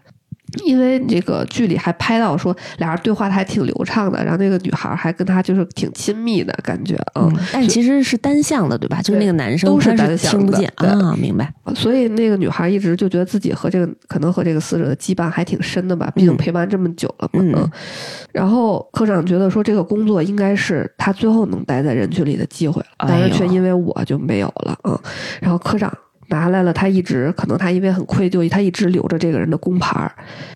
[0.64, 9.00] 因为这个剧里还拍到说俩人对话还挺流畅的，然后那个女孩还跟他就是挺亲密的感觉，嗯，但其实是单向的，对吧？
[9.02, 11.52] 就是那个男生都是单向听不见啊，明白。
[11.74, 17.40] 所以那个女孩一直就觉得自己和这个可能和这个死者的羁绊还挺深的吧，毕竟陪伴这么久了嘛。
[17.42, 17.70] 嗯。
[18.32, 24.98] 然后科长觉得说这个工作应该是他最后能待在人群里的机会了，但是却因为我就没有了，嗯。
[25.40, 25.92] 然后科长。
[26.28, 30.10] 拿来了，他一直可能他因为很愧疚，他一直留着这个人的工牌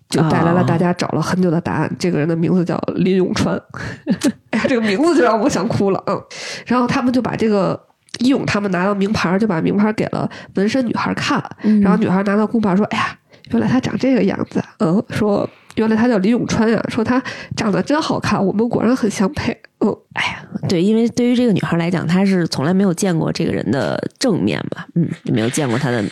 [0.09, 1.91] 就带来了大家找了很久的答案。
[1.99, 3.59] 这个人的名字叫林永川，
[4.51, 6.03] 哎呀，这个名字就让我想哭了。
[6.07, 6.21] 嗯，
[6.65, 7.79] 然后他们就把这个
[8.19, 11.43] 一勇他们拿到名牌，就把名牌给了纹身女孩看。
[11.81, 13.17] 然后女孩拿到工牌说：“哎呀，
[13.51, 15.49] 原来他长这个样子。”嗯，说。
[15.79, 17.23] 原来他叫李永川呀，说他
[17.55, 19.57] 长得真好看，我们果然很相配。
[19.79, 26.03] 嗯，哎呀，对，因为对于这个女孩来讲，她是从来没有见过这个人的正面吧，嗯，也没有见过他的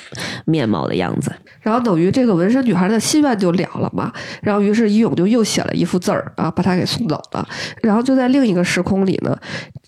[0.46, 1.30] 面貌的样子。
[1.60, 4.10] 然后等于这个纹身女孩的心愿就了了嘛。
[4.42, 7.46] 然后于是李勇就又写了一幅字儿啊，把她给送走了。
[7.84, 9.38] 然后就在另一个时空里呢，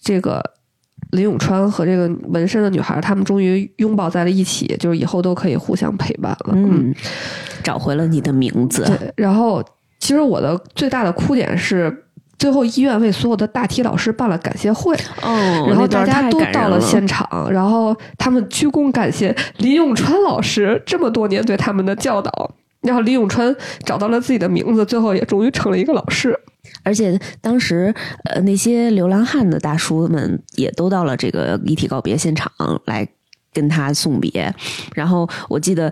[0.01, 0.43] 这个。
[1.11, 6.53] 林永川和这个纹身的女孩，他们终于拥抱在了一起，就是以后都可以互相陪伴了。
[6.53, 6.93] 嗯，
[7.63, 8.83] 找回了你的名字。
[8.85, 9.63] 对，然后
[9.99, 12.05] 其实我的最大的哭点是，
[12.37, 14.95] 最后医院为所有的大体老师办了感谢会。
[15.23, 22.51] 哦，然后大家都到了现场，然后他们鞠躬感谢林永川老师这么多年对他们的教导。
[22.81, 23.55] 然后李永川
[23.85, 26.39] 找到了自己的名字，最后也终于成了一个老师。
[26.83, 27.93] 而且当时，
[28.25, 32.51] 呃，那些流浪汉的大叔们也都到了这个遗体告别现场
[32.85, 33.07] 来。
[33.59, 34.53] 跟他送别，
[34.95, 35.91] 然后我记得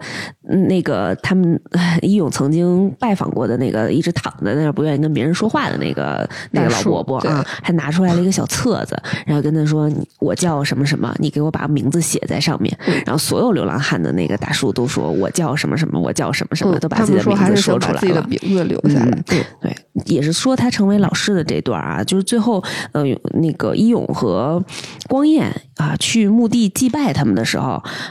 [0.70, 1.59] 那个他们
[2.01, 12.74] 一勇曾经拜访过的那个一直躺在那儿不愿意跟别人说话的那个那个老伯伯啊，还拿出来了一个小册子，然后跟他说：“我叫什么什么，你给我把名字写在上面。”
[13.05, 22.63] 然后所有流浪汉的那个大叔都说：“我叫什么什么，我叫什么什么，都把自己的名字说出来了。”自己的名字留下来，对对，也是说他成为老师的这段啊，就是最后
[22.93, 23.03] 呃，
[23.34, 24.63] 那个一勇和
[25.09, 27.43] 光彦啊去墓地祭拜他们的。
[27.47, 27.57] 时候，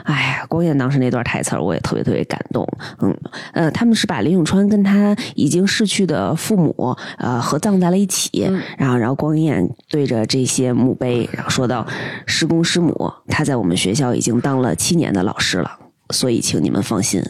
[0.04, 2.66] 哎呀，光彦当时那段台词我也特别特别感动。
[3.00, 3.16] 嗯，
[3.52, 11.86] 呃，他们是把林永川跟他已经逝去的父母呃合葬在了一起，然后，然后光彦对着这些墓碑，然后说道
[12.26, 15.70] ：“师公师母，他在我们学校已经当了七年的老师了，
[16.10, 17.22] 所以请你们放心。”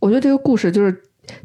[0.00, 1.00] 我觉得这个故事就是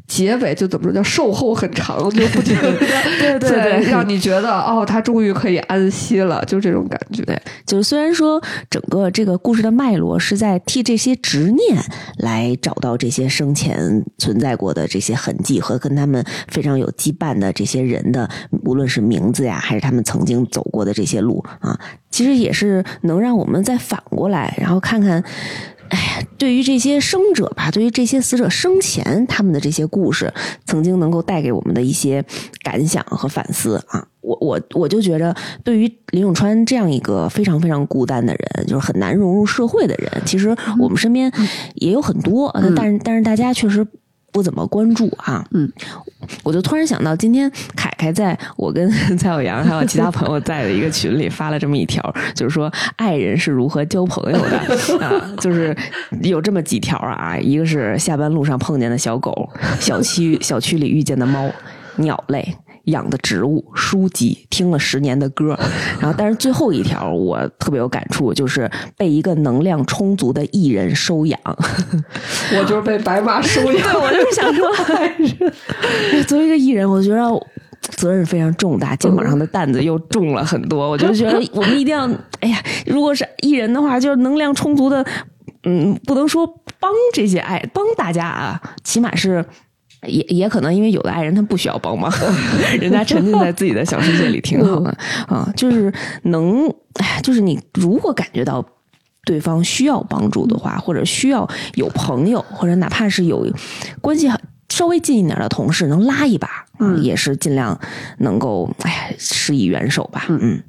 [0.06, 2.72] 结尾就怎么说叫售后很长，就不停的
[3.20, 7.22] 对对对让你觉得哦，他终于可以安息了，就这种感觉。
[7.22, 11.82] 对，就是虽然说整个这个故事的脉络是在替这些执念
[12.18, 18.28] 来找到这些生前存在过的这些痕迹和跟他们非常有羁绊的这些人的，
[18.64, 21.78] 无论是名字呀，还是他们曾经走过的这些路啊，
[22.10, 25.22] 其实也是能让我们再反过来，然后看看。
[25.88, 30.32] 哎呀，对于这些生者吧，对于这些死者生前他们的这些故事，
[30.66, 32.24] 曾经能够带给我们的一些
[32.62, 35.34] 感想和反思啊，我我我就觉着，
[35.64, 41.32] 对于林永川这样一个非常非常孤单的人，就是很难融入社会的人，其实我们身边
[41.74, 43.86] 也有很多，但是但是大家确实。
[44.30, 45.70] 不怎么关注啊，嗯，
[46.44, 52.02] 我就突然想到，今天凯凯在我跟蔡小阳还有其他朋友在的一个群里发了这么一条，
[52.34, 54.58] 就是说爱人是如何交朋友的。
[55.04, 55.76] 啊，就是
[56.22, 59.48] 有这么几条啊，一个是下班路上碰见的小狗，
[59.80, 61.50] 小区小区里遇见的猫，
[61.96, 62.56] 鸟类。
[62.88, 65.58] 养的植物、书籍，听了十年的歌，
[66.00, 71.38] 然后，但是最后一条我特别有感触，就是被一个能量充足的艺人收养。
[72.58, 73.82] 我就是被白马收养。
[73.82, 74.68] 对，我就是想说，
[76.26, 77.46] 作为一个艺人，我觉得
[77.80, 80.90] 责任非常重大，肩膀上的担子又重了很多。
[80.90, 82.08] 我就觉得我们一定要，
[82.40, 85.04] 哎呀，如果是艺人的话，就是能量充足的，
[85.64, 86.46] 嗯，不能说
[86.80, 89.44] 帮这些爱帮大家啊，起码是。
[90.06, 92.12] 也也可能因为有的爱人他不需要帮忙，
[92.80, 94.90] 人家沉浸在自己的小世界里挺好的
[95.26, 95.52] 啊。
[95.56, 95.92] 就是
[96.22, 98.64] 能，哎，就是你如果感觉到
[99.24, 103.46] 对方需要帮助的话，或者需要有朋友，或者哪怕是有
[104.00, 104.30] 关系
[104.68, 107.78] 稍微近一点的同事能拉一把，嗯，也是尽量
[108.18, 110.26] 能够哎施以援手吧。
[110.28, 110.62] 嗯，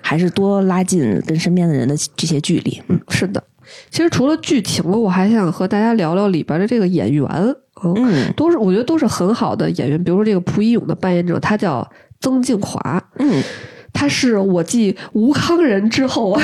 [0.00, 2.82] 还是多拉近跟身边的人的这些距离。
[2.88, 3.42] 嗯，是的。
[3.90, 7.26] 其实除了剧情，我还想和大家聊聊里边的这个演员。
[7.82, 10.02] 嗯，都是我觉得都是很好的演员。
[10.04, 11.88] 比如说这个蒲一勇的扮演者，他叫
[12.20, 13.02] 曾静华。
[13.18, 13.42] 嗯，
[13.92, 16.42] 他是我继吴康仁之后啊，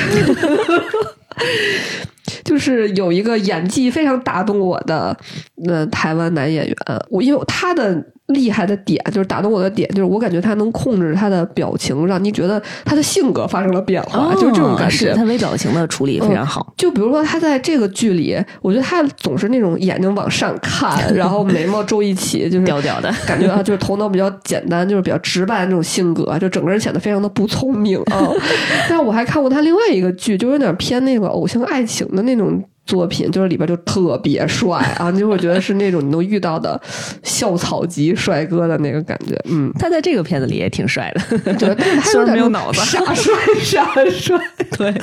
[2.43, 5.15] 就是有一个演技非常打动我的
[5.63, 6.75] 那台湾男演员。
[7.09, 8.03] 我因为他的。
[8.27, 15.13] 厉害的点就是打动我的点，就是我感觉他能控制他的表情，让你觉得他的性格发生了变化，就是这种感觉。
[15.13, 16.73] 他微表情的处理非常好。
[16.75, 28.29] 就比如说他在这个剧里，我觉得他总是那种眼睛往上看，然后眉毛皱一起，就是吊吊的感觉啊，就是头脑比较简单，就是比较直白的那种性格，就整个人显得非常的不聪明啊。
[28.89, 32.61] 但我还看过他另外一个剧，就有点偏那个偶像爱情的那种。
[32.87, 36.81] 作品就是里边就特别帅啊， 你就会觉得是那种你能遇到的
[37.21, 39.39] 校草级帅哥的那个感觉。
[39.49, 44.39] 嗯，他在这个片子里也挺帅的，对，但是他有点没有脑子，傻帅傻帅。
[44.77, 44.93] 对，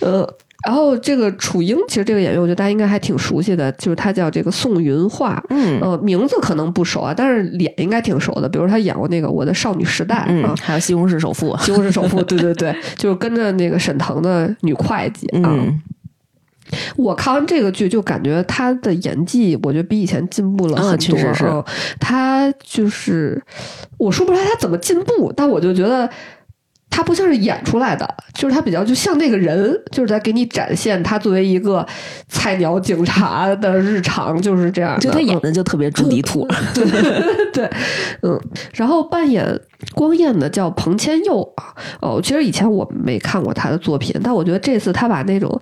[0.00, 0.26] 嗯，
[0.66, 5.42] 然后这个楚英其实这个演员，我觉得大家应该还挺熟悉的，就是他叫这个宋云画。
[5.48, 8.48] 嗯，呃，名字可能不熟啊，但是脸应该挺熟的。
[8.48, 11.54] 比如他演过那个《我的少女时代》嗯，还有《西红柿首富》。
[11.64, 15.50] 西红柿首富，对对对，就是跟着那个沈腾的女会计啊。
[16.96, 20.96] 我看完这个剧就感觉他的演技，我觉得比以前进步了很多。
[20.98, 21.64] 确实是，
[21.98, 23.42] 他就是
[23.98, 26.08] 我说不出来他怎么进步，但我就觉得
[26.90, 31.86] 他不像是演出来的，就是他比较就像那个人，就是在给你展现他作为一个
[32.28, 34.98] 菜鸟警察的日常，就是这样。
[35.00, 36.84] 就他演的就特别朱迪兔， 对
[37.52, 37.70] 对，
[38.22, 38.38] 嗯，
[38.74, 39.58] 然后扮演。
[39.94, 41.72] 光彦的叫彭千佑啊，
[42.02, 45.58] 哦，其实以前我没看过他的作品，但我觉得这次他把那种，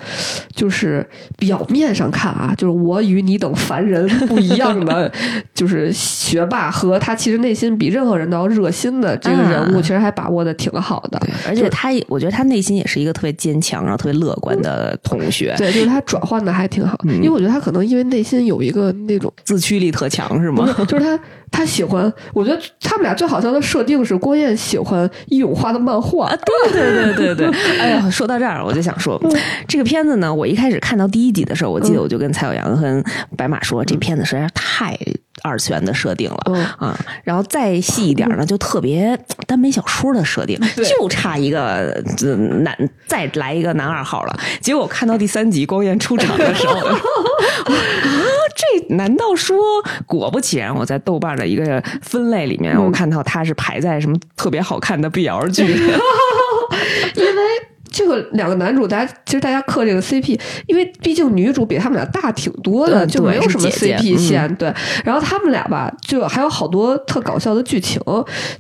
[0.53, 5.11] 就是表面上看啊，就是我与你等凡人不一样的，
[5.55, 11.18] 就是学霸和他其实内心比任何人都要热心的这个人物，其实还把握的挺好的。
[11.47, 15.55] 而且他，我觉得他内心也是一个特别坚强，然后特别乐观的同学。
[15.59, 20.73] 对，就是他转换的还挺好，因为我觉得他可能因为内心有一个那种自驱力特强，是吗？
[20.87, 21.19] 就是他。
[21.51, 26.31] 他喜欢，我觉得他们俩最好笑的设定是郭燕喜欢易永花的漫画。
[26.45, 29.19] 对对对对对，哎呀，说到这儿我就想说，
[29.66, 33.03] 这个片子呢，我一开始看到第一集的时候，我记得我就跟蔡小阳和
[33.35, 34.95] 白马说，这片子实在是太
[35.43, 36.99] 二次元的设定了啊。
[37.24, 40.59] 然后再细一点呢，就特别耽美小说的设定，
[40.99, 42.03] 就差一个
[42.62, 42.76] 男
[43.07, 44.39] 再来一个男二号了。
[44.61, 46.97] 结果看到第三集光彦出场的时候， 啊，
[48.57, 49.57] 这难道说？
[50.05, 51.28] 果不其然，我在豆瓣。
[51.39, 55.62] 的一个分类里面，我看到他是排在什么特别好看的 BL 剧，
[57.14, 57.43] 因为。
[57.99, 60.38] 这个两个男主，大家其实大家磕这个 CP，
[60.68, 64.55] 因为毕竟女主比他们俩大挺多的，嗯就没有什么 CP 线。
[64.55, 64.72] 对，
[65.05, 68.01] 然后他们俩吧，就还有好多特搞笑的剧情，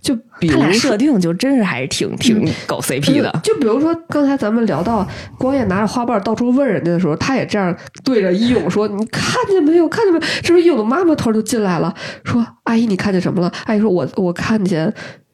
[0.02, 0.98] 就比如说他俩设。
[0.98, 3.32] 定就真是还是挺挺搞 CP 的。
[3.44, 5.06] 就比如说刚才咱们聊到
[5.38, 7.72] 光彦拿着花瓣到处问人家的时候，他也这样
[8.02, 9.88] 对着一勇说：“你看见没有？
[9.88, 14.92] 看见没有？”这时候一勇的妈妈突然就进来了，说：“阿姨，你看见什么了？”阿姨说：“我我看见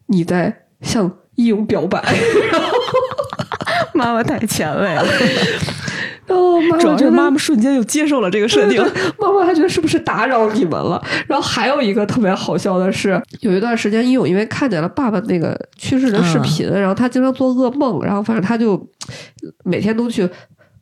[0.09, 2.05] 你在向一勇表白。”
[3.95, 5.05] 妈妈太前卫了，
[6.27, 8.83] 然后妈主妈觉得要是妈妈瞬间就接受了这个设定。
[9.19, 11.03] 妈妈还觉得是不是打扰你们了？
[11.27, 18.81] 然后还有一个特别好笑的是，有一段时间，一勇因为看见了爸爸那个去世的视频，然后他经常做噩梦，然后反正他就
[19.65, 20.29] 每天都去。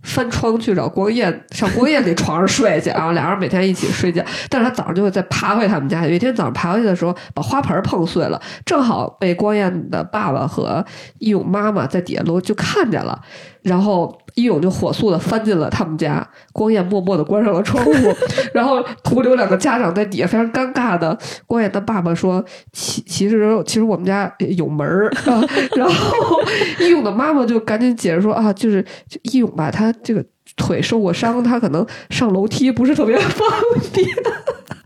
[0.03, 4.23] 翻窗去找光彦，上光彦那床上睡去，然后俩人每天一起睡觉。
[4.49, 6.05] 但是他早上就会再爬回他们家。
[6.07, 10.85] 有一天早上爬回去的时候，把花盆碰碎了，正好被光彦的爸爸和
[11.19, 13.21] 义勇妈妈在底下楼就看见了。
[13.63, 17.93] 然后一勇就火速的翻进了他们家，光彦默默的关上了窗户，
[18.53, 21.17] 然后徒留两个家长在底下非常尴尬的。
[21.47, 25.41] 光彦的爸爸说：“其其实其实我们家有门儿啊。
[25.77, 26.41] ”然后
[26.81, 30.25] 一勇的妈妈就赶紧解释说：“啊，就是就一勇吧，他这个
[30.57, 33.49] 腿受过伤，他可能上楼梯不是特别方
[33.93, 34.07] 便。”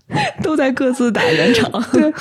[0.42, 1.70] 都在各自打圆场。
[1.92, 2.12] 对，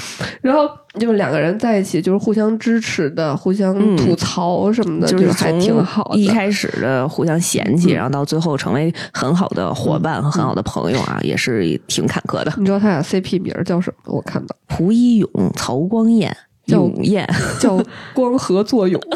[0.41, 0.69] 然后
[0.99, 6.17] 就两个人在一起，就是互相支持的，互相嗯吐槽什么的，就是还挺好的。
[6.17, 12.51] 一开始的互相嫌弃，嗯然后到最后成为很好的伙伴和很好的朋友啊，也是挺坎坷的。
[12.57, 14.13] 你知道他俩 CP 名叫什么？
[14.15, 17.27] 我看到蒲一勇、曹光彦、叫永彦，
[17.59, 17.79] 叫
[18.13, 18.99] 光合作用。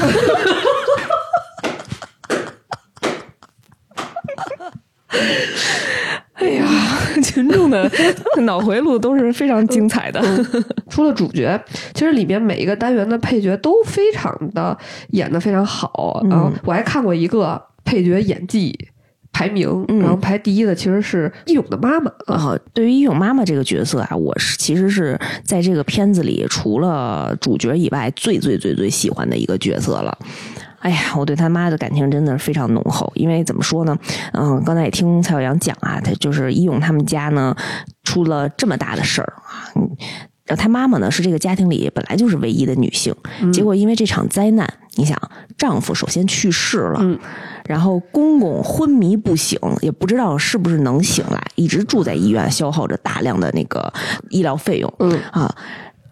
[6.39, 6.65] 哎呀，
[7.21, 7.91] 群众的
[8.43, 10.21] 脑回路都是非常精彩的。
[10.89, 11.61] 除了主角，
[11.93, 14.77] 其实里面每一个单元的配角都非常的
[15.09, 18.73] 演的非常好嗯啊、我还看过一个配角演技
[19.33, 22.35] 排名，嗯然后排第一的其实是义勇的妈妈啊。
[22.35, 30.17] 啊，对于一勇妈妈这个角色啊，我是其实是在这个片子里除了主角以外最最最最喜欢的一个角色了。
[30.79, 33.97] 哎呀，我对他妈的感情真的是非常浓厚，因为怎么说呢？
[34.33, 37.55] 嗯，刚才也听蔡小阳讲啊，他就是一勇他们家呢
[38.03, 39.71] 出了这么大的事儿啊。
[39.75, 39.89] 嗯
[40.45, 43.15] 然后他妈妈呢是这个家庭里本来就是唯一的女性，
[43.53, 45.15] 结果因为这场灾难，你想，
[45.59, 47.19] 丈夫首先去世了，嗯
[47.67, 53.93] 然后公公昏迷不醒，也不知道是不是能醒来，一直住在医院，消耗着大量的那个
[54.31, 54.91] 医疗费用。
[54.97, 55.55] 嗯啊，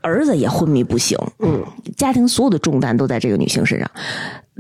[0.02, 1.66] 儿子也昏迷不醒，嗯，
[1.96, 3.90] 家庭所有的重担都在这个女性身上。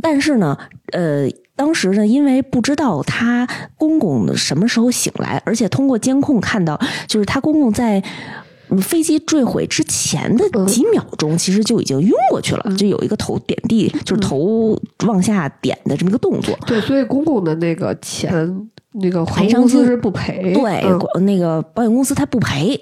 [0.02, 0.58] 但是呢，
[0.92, 8.00] 呃，当时呢，因为不知道她公公什么时候醒来，而且通过监控看到，就是她公公在。
[8.00, 16.54] 嗯飞机坠毁之前的几秒钟，其实就已经晕过去了，就有一个头点地，就是头往下点的这么一个动作。
[16.68, 20.54] 对，所以公公的那个钱，那个赔偿金公司是不赔。
[20.54, 20.82] 对，
[21.16, 22.80] 嗯那个保险公司他不赔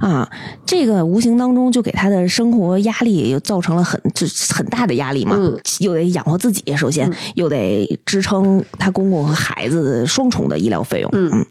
[0.00, 0.28] 啊，
[0.66, 11.10] 这个无形当中就给他的生活压力又造成了很就很大的压力嘛，嗯又得养活自己，首先、又得支撑他公公和孩子的双重的医疗费用。
[11.14, 11.44] 嗯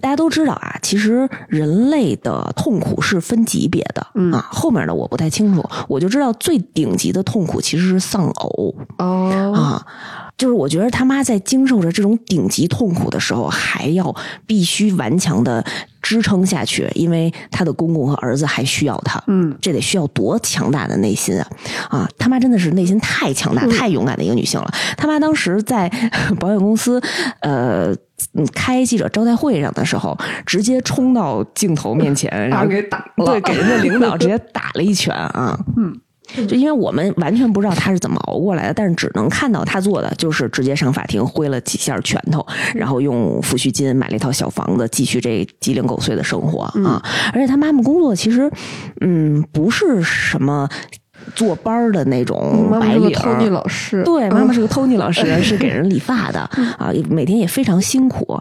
[0.00, 8.74] 大家都知道啊，其实人类的痛苦是分级别的、嗯啊，后面的我不太清楚，我就知道最顶级的痛苦其实是丧偶。
[8.98, 9.86] 哦，啊，
[10.38, 14.14] 就是我觉得他妈在经受着这种顶级痛苦的时候，还要
[14.46, 15.62] 必须顽强的
[16.00, 19.22] 支撑下去，因为他的公公和儿子还需要他。
[19.26, 21.48] 嗯，这得需要多强大的内心啊！
[21.90, 24.72] 啊，他妈真的是内心太强大、太勇敢的一个女性了。
[24.96, 25.90] 他妈当时在
[26.38, 27.02] 保险公司，
[27.40, 27.94] 呃。
[28.34, 33.24] 嗯，开记者招待会上的时候，直接冲到镜头面前， 然后给打了。
[33.24, 35.56] 对，给人家领导 直接打了一拳啊！
[35.76, 36.00] 嗯。
[36.46, 47.02] 就因为我们完全不知道他是怎么熬过来的，但是只能看到他做的就是直接上法庭挥了几下拳头，然后用抚恤金买了一套小房子，继续这鸡零狗碎的生活啊！
[47.32, 48.50] 而且他妈妈工作其实，
[49.00, 50.68] 嗯，不是什么
[51.34, 56.40] 坐班儿的那种妈妈是个白领儿，Tony 老师，对，嗯妈妈是个 Tony 老师， 是给人理发的
[56.78, 58.40] 啊，每天也非常辛苦。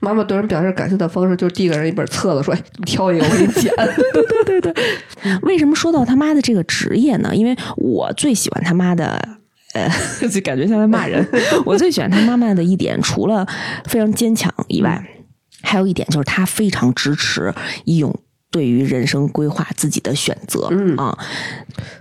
[0.00, 3.72] 妈妈对人表示感谢的方式就是递给人一本册子，说：“哎，你挑一个，我给你剪。
[4.44, 4.84] 对 对对，
[5.42, 7.34] 为什么说到他妈的这个职业呢？
[7.34, 9.20] 因为我最喜欢他妈的。
[9.74, 9.90] 呃，
[10.28, 11.26] 就感觉像在骂人。
[11.66, 13.44] 我最喜欢他妈妈的一点，除了
[13.86, 15.04] 非常坚强以外，
[15.62, 17.52] 还有一点就是他非常支持
[17.84, 18.14] 义勇
[18.54, 20.68] 对于人生规划自己的选择。
[20.70, 21.18] 嗯啊，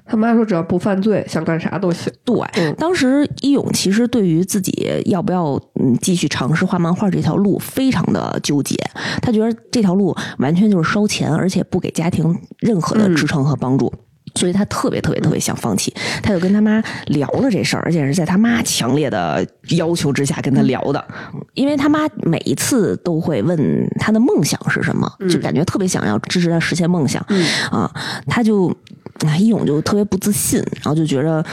[0.06, 2.14] 他妈说：“只要不犯罪，想干啥都行。
[2.24, 8.76] 对，嗯当时一勇其实对于自己要不要嗯继续尝试画漫画这条路非常的纠结，
[9.20, 13.91] 他觉得这条路完全就是烧钱，而且不给家庭任何的支撑和帮助。
[14.36, 21.03] 所以他特别特别特别想放弃，他就跟他妈聊了这事儿，而且是在他妈强烈的要求之下跟他聊的，
[21.53, 27.25] 因为他妈每一次都会问他的梦想是什么，就感觉特别想要支持他实现梦想，
[27.71, 27.91] 啊，
[28.27, 28.75] 他就
[29.38, 31.45] 一勇就特别不自信，然后就觉得。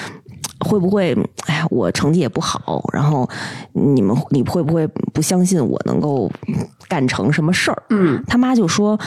[0.60, 1.16] 会不会？
[1.46, 3.28] 哎呀，我成绩也不好，然后
[3.72, 6.30] 你们你会不会不相信我能够
[6.88, 7.82] 干成什么事儿？
[7.90, 8.98] 嗯，他妈就说：“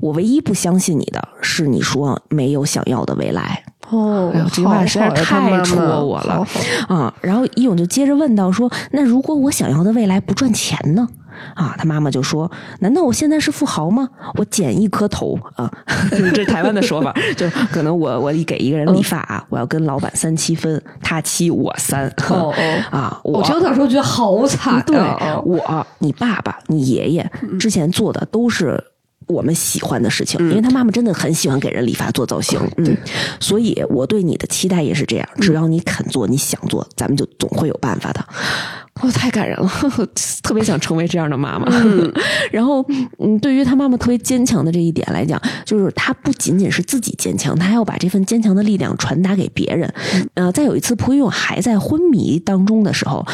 [0.00, 6.46] 我唯一不相信你的是你说没有想要的未来。”哦，这句话实在太戳我了
[6.88, 7.12] 啊！
[7.22, 11.08] 然后一勇就接着问到说：“那如果我想要的未来不赚钱呢？”
[11.54, 14.08] 啊，他妈妈就说：“难道我现在是富豪吗？
[14.34, 15.70] 我剪一颗头啊，
[16.34, 22.06] 这台湾的说法， 就可能我我给一个人理发啊，我要跟老板三七分，他七我三。
[22.30, 24.82] 哦哦啊，我听到时候觉得好惨。
[24.86, 24.96] 对，
[25.44, 28.82] 我你爸爸、你爷爷之前做的都是
[29.28, 32.58] 我们喜欢的事情，因为他妈妈真的很喜欢给人理发做造型。
[32.78, 32.96] 嗯，
[33.38, 38.24] 所以我对你的期待也是这样，只要你肯做，你想做，咱们就总会有办法的。”
[39.00, 39.70] 哦，太感人了，
[40.42, 41.66] 特别想成为这样的妈妈。
[42.50, 42.84] 然后，
[43.20, 49.88] 嗯，对于他妈妈特别坚强的这一点来讲，就是她不仅仅是自己坚强，她还要把这份坚强的力量传达给别人。
[50.34, 53.24] 呃，在有一次蒲一勇还在昏迷当中的时候。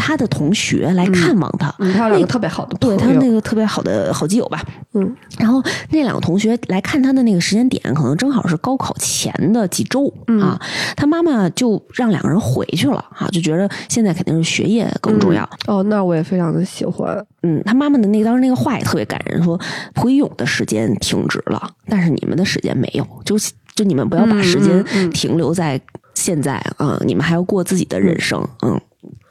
[0.00, 4.62] 他的同学来看望他，他有两个特别好的，对他那个特别好的好基友吧，
[4.94, 10.06] 嗯，然后那两个同学来看他的那个时间点，可能正好是高考前的几周
[10.40, 10.58] 啊，
[10.96, 15.42] 他妈妈就让两个人回去了啊，就觉得现在肯定是学业更重要。
[15.66, 19.58] 哦，那我也非常的喜欢，嗯，他妈妈的那当时那个话也特别感人，说
[19.94, 23.36] 蒲一勇的时间停止了，但是你们的时间没有，就
[23.74, 25.80] 就你们不要把时间停留在
[26.14, 28.80] 现在啊，你们还要过自己的人生，嗯。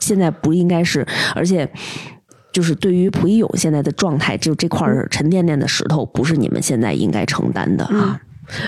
[0.07, 1.05] 现在不应该是，
[1.35, 1.69] 而且
[2.53, 8.21] 就是对于蒲一勇现在的状态，就这块沉甸甸的石头，不是你们现在应该承担的啊。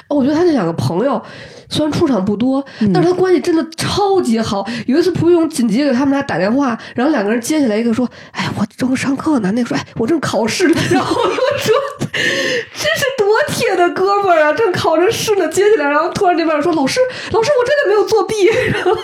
[0.08, 1.22] 哦，我觉得他那两个朋友
[1.70, 2.64] 虽然出场不多，
[2.94, 4.68] 但是他关系真的超级好。
[4.88, 10.68] 有一次蒲一勇紧急给他们俩打电话，然后两个人接起来，一个说：“哎，我正上课呢。”那个说：“哎，我正考试。
[10.92, 11.76] ”然后又说
[12.12, 17.00] ：“这是多铁的哥们儿啊，正考着试呢。”接起来，然后突然这边说：“老师，
[17.32, 18.34] 老师，我真的没有作弊。
[18.74, 18.96] ”然后。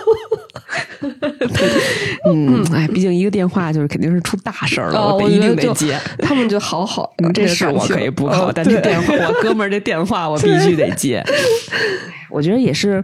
[2.28, 5.99] 嗯，哎，毕竟一个电话就是肯定是出大事儿了，我一定得接。
[6.19, 11.22] 他们就好好，这事我可以不考，但这电话，我哥们儿这电话我必 须得接。
[12.32, 13.03] 我觉得也是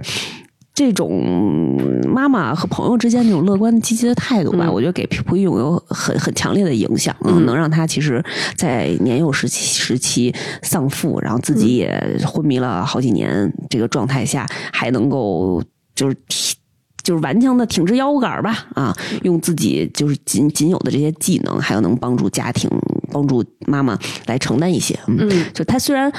[0.74, 7.14] 这种妈妈和朋友之间那种乐观积极的态度吧，我觉得给蒲一勇有很很强烈的影响，
[7.46, 8.24] 能让他其实，
[8.56, 10.34] 在年幼时期时期
[10.64, 15.62] 丧父，然后自己也昏迷了好几年，这个状态下还能够
[15.94, 16.56] 就是挺。
[17.04, 22.70] 就是顽强的挺直腰杆吧，啊，用自己就是仅仅有的这些技能，还有能帮助家庭、
[23.12, 23.98] 帮助妈妈
[24.28, 24.96] 来承担一些。
[25.08, 26.14] 嗯，就他虽然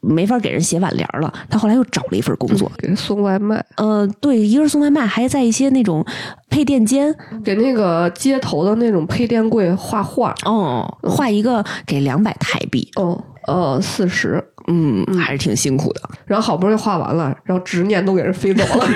[0.00, 3.64] 没法给人写挽联了，他后来又找了一份工作，给人送外卖。
[3.76, 6.04] 呃，对，一个是送外卖，还在一些那种
[6.48, 10.34] 配电间给那个街头的那种配电柜画画。
[10.44, 12.88] 哦，画一个给两百台币。
[12.96, 14.42] 哦，呃，四十。
[14.70, 16.02] 嗯，还是挺辛苦的。
[16.26, 18.86] 然后好不容易画完了，然后执念都给人飞走了。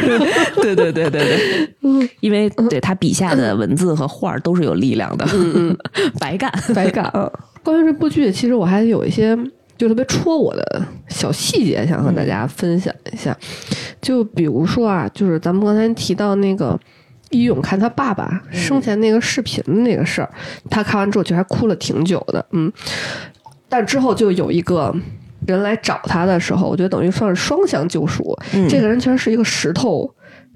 [0.56, 5.26] 对对对对对， 嗯，因为对他笔下的文字和画都是有力量的。
[5.32, 5.78] 嗯嗯，
[6.20, 7.26] 白干白干啊。
[7.64, 9.34] 关于这部剧，其实我还有一些
[9.82, 13.36] 就特别戳我的小细节，想和大家分享一下。
[14.00, 16.78] 就比如说啊，就是咱们刚才提到那个
[17.30, 20.30] 一勇看他爸爸生前那个视频的那个事儿，
[20.70, 22.44] 他看完之后其实还哭了挺久的。
[22.52, 22.72] 嗯，
[23.68, 24.94] 但之后就有一个。
[25.44, 28.22] 人来找他的时候，我觉得等于算是双向救赎。
[28.70, 30.08] 这个人其实是一个石头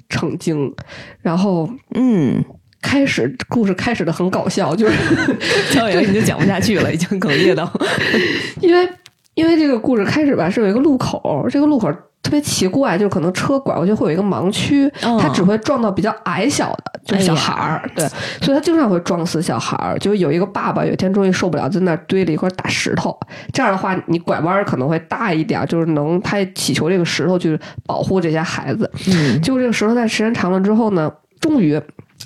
[0.09, 0.73] 成精，
[1.21, 2.41] 然后嗯，
[2.81, 4.95] 开始故事开始的很搞笑，就是
[5.77, 7.69] 导演已经讲不下去了，已经哽咽到，
[8.63, 8.89] 因为
[9.37, 11.89] 因为这个故事开始吧是有一个路口，这个路口。
[12.23, 18.05] 特别奇怪，就是可能车拐过去会有一个盲区，他只会撞到比较矮小的，就是小孩儿，对，
[18.43, 19.97] 所以他经常会撞死小孩儿。
[20.01, 23.17] 就有一个爸爸有一天终于受不了，在那堆了一块大石头，
[23.53, 27.57] 这样的话你拐弯可能会大一点，就是能他祈求这个石头去
[27.87, 28.91] 保护这些孩子。
[29.07, 31.09] 嗯，结果这个石头在时间长了之后呢，
[31.39, 31.81] 终于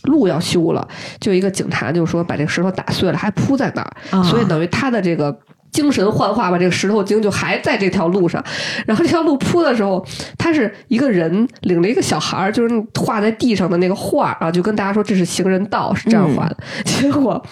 [0.04, 0.88] 路要修了，
[1.20, 5.38] 就一个警察就说把这个石头打碎了，还铺在那儿，所以等于他的这个。
[5.72, 8.42] 精神幻化吧，这个石头精就还在这条路上。
[8.86, 10.04] 然后这条路铺的时候，
[10.36, 16.56] 他是一个人领着一个小孩儿，就是画在地上的那个画啊，就跟大家说这是行人道，是这样画的。
[16.84, 17.42] 结果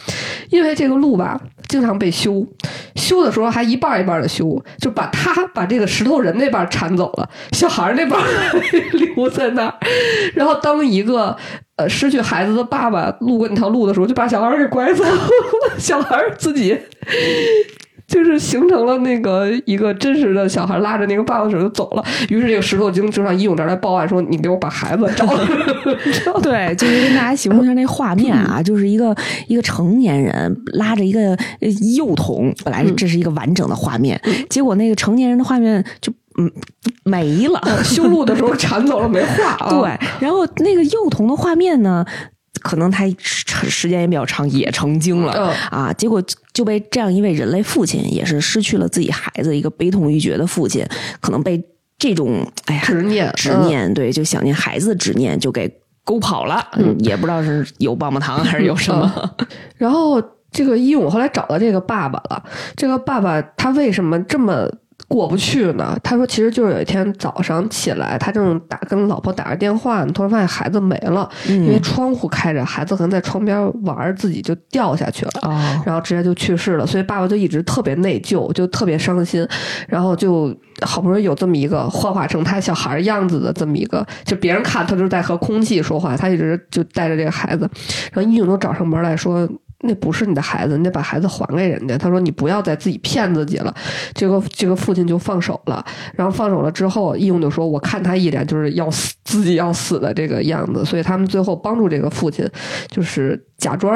[0.50, 2.46] 因为这个路吧，经常被修，
[2.96, 8.20] 修的时候还一半一半的修，就把他把这个石头人那半铲走了，小孩那半
[9.16, 9.74] 留在那儿。
[10.34, 11.36] 然后当一个
[11.76, 15.10] 呃失去孩子的爸爸路过那条路的时候，就把小孩给拐走了，
[15.78, 16.76] 小孩自己。
[18.08, 22.02] 就是形成了那个一个真实的小孩拉着那个爸爸的手就走了。
[22.30, 25.44] 于是这个石头精就上义勇这儿来报案说：“你给我把孩子找来。
[26.42, 29.14] ”对，就是跟大家形容一下那画面啊， 就是一个
[29.46, 34.18] 一个成年人拉着一个呃幼童，本来这是一个完整的画面，
[34.48, 36.50] 结果那个成年人的画面就嗯
[37.04, 39.68] 没了， 修路的时候铲走了没画啊。
[39.68, 42.04] 对，然后那个幼童的画面呢，
[42.60, 45.48] 可能他时时间也比较长，也成精了、嗯。
[45.70, 46.22] 啊，结果
[46.52, 50.84] 就被这样一位人类父亲，也是失去了自己孩子一个悲痛欲绝的父亲，
[51.20, 51.62] 可能被
[51.98, 55.72] 这种哎呀执念执念，对，就想念孩子的执念就给
[56.04, 59.36] 勾跑了，嗯，也不知道是有棒棒糖还是有什么，
[59.76, 62.42] 然后这个一勇后来找到这个爸爸了，
[62.76, 64.68] 这个爸爸他为什么这么
[65.08, 65.98] 过不去呢？
[66.04, 75.30] 他说，其实就是有一天早上起来，他正打跟老婆打着电话呢，突然发现孩子没了，嗯因为窗户开着，孩子可能在窗边玩，自己就掉下去了。
[75.42, 79.48] 哦，然后直接就去世了，所以爸爸就一直特别内疚，就特别伤心，
[79.88, 87.68] 然后就好不容易有这么一个幻化成他小孩样子的这么一个，就别人看他就是在和空气说话，他一直就带着这个孩子，
[88.12, 89.48] 然后义勇都找上门来说。
[89.80, 91.96] 那不是你的孩子，你得把孩子还给人家。
[91.96, 93.72] 他说：“你不要再自己骗自己了。”
[94.12, 95.84] 这个这个父亲就放手了，
[96.14, 102.44] 然后放手了之后，义勇就说：“我看他一脸就是要死，自己要死的这个样子。”所以他们最后帮助这个父亲，
[102.88, 103.92] 就是假装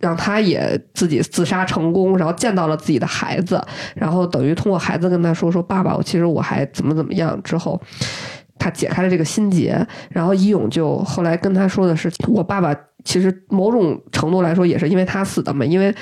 [0.00, 3.62] 让他也自己自杀成功，然后见到了自己的孩子，
[3.94, 7.78] 然后等于通过孩子跟他说说爸爸，我其实我还怎么怎么样之后。
[8.56, 12.74] 他解开了这个心结，然后义勇就后来跟他说的是，我爸爸
[13.04, 15.94] 其实某种程度来说也是因为他死的嘛，因为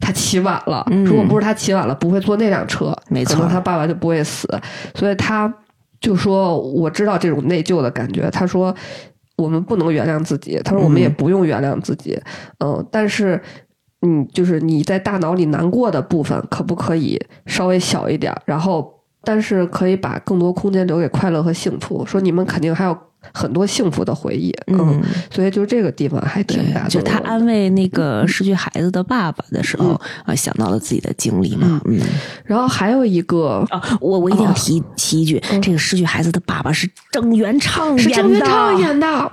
[0.00, 4.48] 他起晚了，嗯如果不是他起晚了，不会坐那辆车，没错可能他爸爸就不会死，
[4.94, 5.52] 所以他
[6.00, 8.74] 就说我知道这种内疚的感觉，他说
[9.36, 12.20] 我们不能原谅自己，他说我们也嗯不用原谅自己，
[12.58, 13.40] 嗯，但是。
[14.02, 18.40] 嗯，就是你在大脑里难过的部分，可不可以稍微小一点儿？
[18.44, 18.88] 然后，
[19.24, 22.06] 但是可以把更多空间留给快乐和幸福。
[22.06, 22.96] 说你们肯定还有
[23.32, 32.00] 很多幸福的回忆，嗯，所以就这个地方还挺大的，就他安慰那个失去孩子的爸爸的时候啊，想到了自己的经历嘛，嗯。
[32.44, 39.32] 然后还有一个啊，我我一定要提、提一句，这个失去孩子的爸爸是郑元畅演的，是郑元畅演的，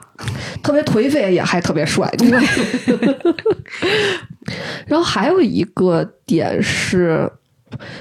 [0.62, 2.12] 特别颓废，也还特别帅。
[2.18, 2.32] 对。
[4.86, 7.28] 然后还有一个点是，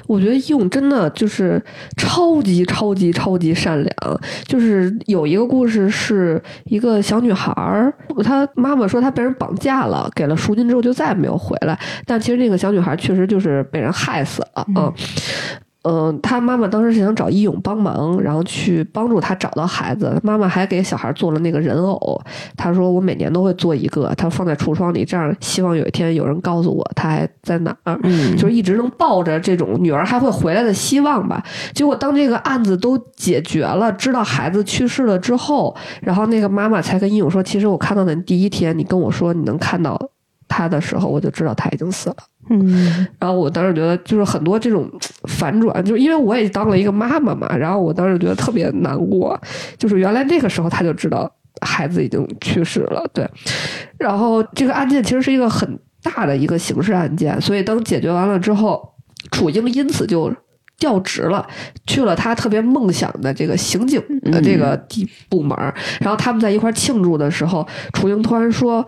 [0.07, 1.63] 我觉得义勇真的就是
[1.97, 4.21] 超级超级超级善良。
[4.47, 7.93] 就是有一个故事，是一个小女孩儿，
[8.23, 11.79] 她妈妈说她被人绑架了，给了赎金之后就再也没有回来。
[12.07, 14.85] 但其实那个小女孩确实就是被人害死了，嗯。
[14.85, 14.93] 嗯，
[16.23, 20.19] 他妈妈当时是想找义勇帮忙，然后去帮助他找到孩子。
[20.23, 22.21] 妈妈还给小孩做了那个人偶，
[22.57, 27.99] 他说我每年都会做一个，他放在橱窗里，这样希望有一天有人告诉我他还在哪儿。
[28.03, 31.45] 嗯，就是一直能抱着这种女儿还会回来的希望吧。
[31.75, 40.01] 结果当这个案子都解决了，知道孩子去世了之后，然后那个妈妈才跟义勇说：“其实我看到的第一天，你跟我说你能看到
[40.55, 42.17] 他的时候，我就知道他已经死了。”
[42.51, 44.89] 嗯然后我当时觉得，就是很多这种
[45.29, 49.41] 反转，就是因为我也当了一个妈妈嘛，然后我当时觉得特别难过，
[49.79, 51.31] 就是原来那个时候他就知道
[51.63, 53.27] 孩子已经去世了，对。
[53.99, 58.95] 然后这个案件其实是一个很大的一个刑事案件，所以当解决完了之后，
[59.33, 60.31] 楚英因此就
[60.79, 61.47] 调职了，
[61.87, 65.75] 去了他特别梦想的这个刑警的这个地部门儿。
[65.99, 68.87] 然后他们在一块儿庆祝的时候，楚英突然说。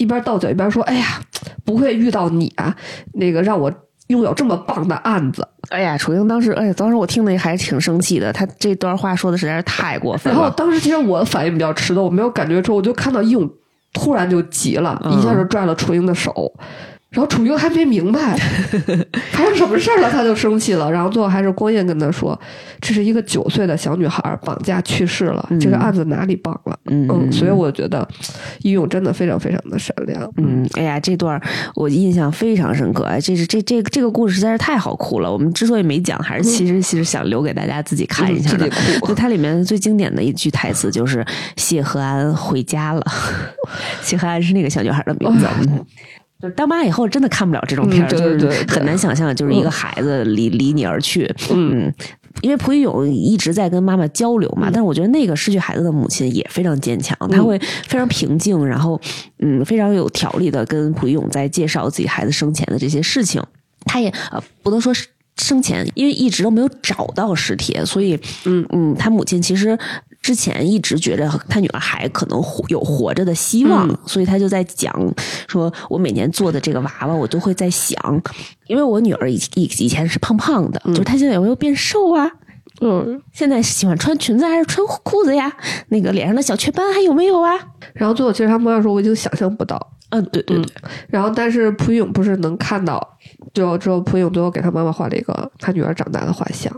[0.00, 1.20] 一边倒酒一边说：“哎呀，
[1.62, 2.74] 不会遇到你啊，
[3.12, 3.70] 那个让我
[4.06, 5.46] 拥有这么棒的案子。
[5.68, 10.48] 哎呀，楚英当时，哎呀，当时我听的还挺生气的，他这段话说的实在是太过”分然后。
[10.56, 13.48] 当时其实我反应比较迟钝，我没有感觉出，我就看到义勇
[13.92, 16.50] 突然就急了，嗯一下就拽了楚英的手。
[17.10, 18.36] 然后楚英还没明白
[19.32, 20.88] 发生什么事儿了，他就生气了。
[20.90, 22.38] 然后最后还是光彦跟他说
[22.80, 28.06] ：“这是一个九岁的小女孩绑架去世了，这个案子哪里绑了？”嗯嗯，所以我觉得
[28.62, 30.32] 义勇真的非常非常的善良。
[30.36, 31.40] 嗯，哎呀，这段
[31.74, 33.02] 我印象非常深刻。
[33.02, 35.32] 哎，这是这这这个故事实在是太好哭了。
[35.32, 38.68] 我们之所以没讲，还是其实其实想留给大家自己看一下的。
[38.68, 41.26] 嗯哭就它里面最经典的一句台词就是
[41.56, 43.04] “谢和安回家了”，
[44.00, 45.46] 谢和安是那个小女孩的名字。
[45.62, 45.84] 嗯
[46.40, 51.30] 就是当妈以后真的看不了这种片儿，嗯对对对就是很难想象，就是一个孩子离离你而去。
[51.52, 51.92] 嗯，
[52.40, 58.98] 因为蒲一勇一直在跟妈妈交流嘛，但是我觉得那个失去孩子的母亲也非常坚强，她会非常平静，然后
[59.40, 63.42] 嗯非常有条理的跟蒲一勇在介绍自己孩子生前的这些事情。
[63.84, 65.06] 她也呃不能说是
[65.36, 69.78] 生前，因为一直都没有找到尸体，所以嗯嗯，他母亲其实
[70.20, 74.94] 之前一直觉得他女儿还可能活有活着的希望，嗯所以他就在讲
[75.48, 77.98] 说，我每年做的这个娃娃，我都会在想，
[78.66, 82.30] 因为我女儿以以以前是胖胖的，就是她现在有没有变瘦啊？
[82.82, 85.50] 嗯，现在喜欢穿裙子还是穿裤子呀？
[85.88, 87.52] 那个脸上的小雀斑还有没有啊？
[87.94, 90.72] 然后最后其实他妈妈说我已经想象不到，嗯，对对对，
[91.08, 93.18] 然后但是蒲勇不是能看到，
[93.52, 96.74] 最后之后蒲勇最后给他妈妈画了一个他女儿长大的画像，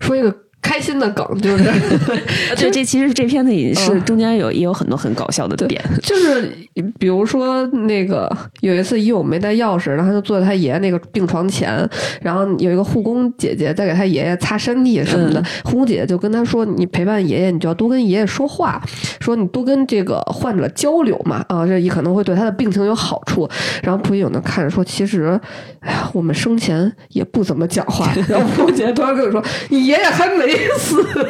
[0.00, 1.64] 说一个开心的梗就是。
[2.56, 4.04] 对，这其实这片子也是嗯。
[4.04, 6.50] 中间有也有很多很搞笑的点，就是
[6.98, 8.30] 比如说那个
[8.60, 11.88] 有一次一勇没带钥匙，然后他就坐在他爷爷那个病床前，
[12.20, 18.80] 然后有一个护工姐姐在给他爷爷擦身体什么的，护工姐姐就跟他说：“你陪伴爷爷，你就要多跟爷爷说话，
[19.20, 23.48] 说你多跟这个患者交流嘛，啊，这也可能会对他的病情有好处。”
[23.82, 25.40] 然后蒲一勇呢看着说：“其实，
[25.80, 31.08] 哎呀，我们生前也不怎么讲话。” 然后护工姐姐突然跟我说：“你爷爷还没死呢，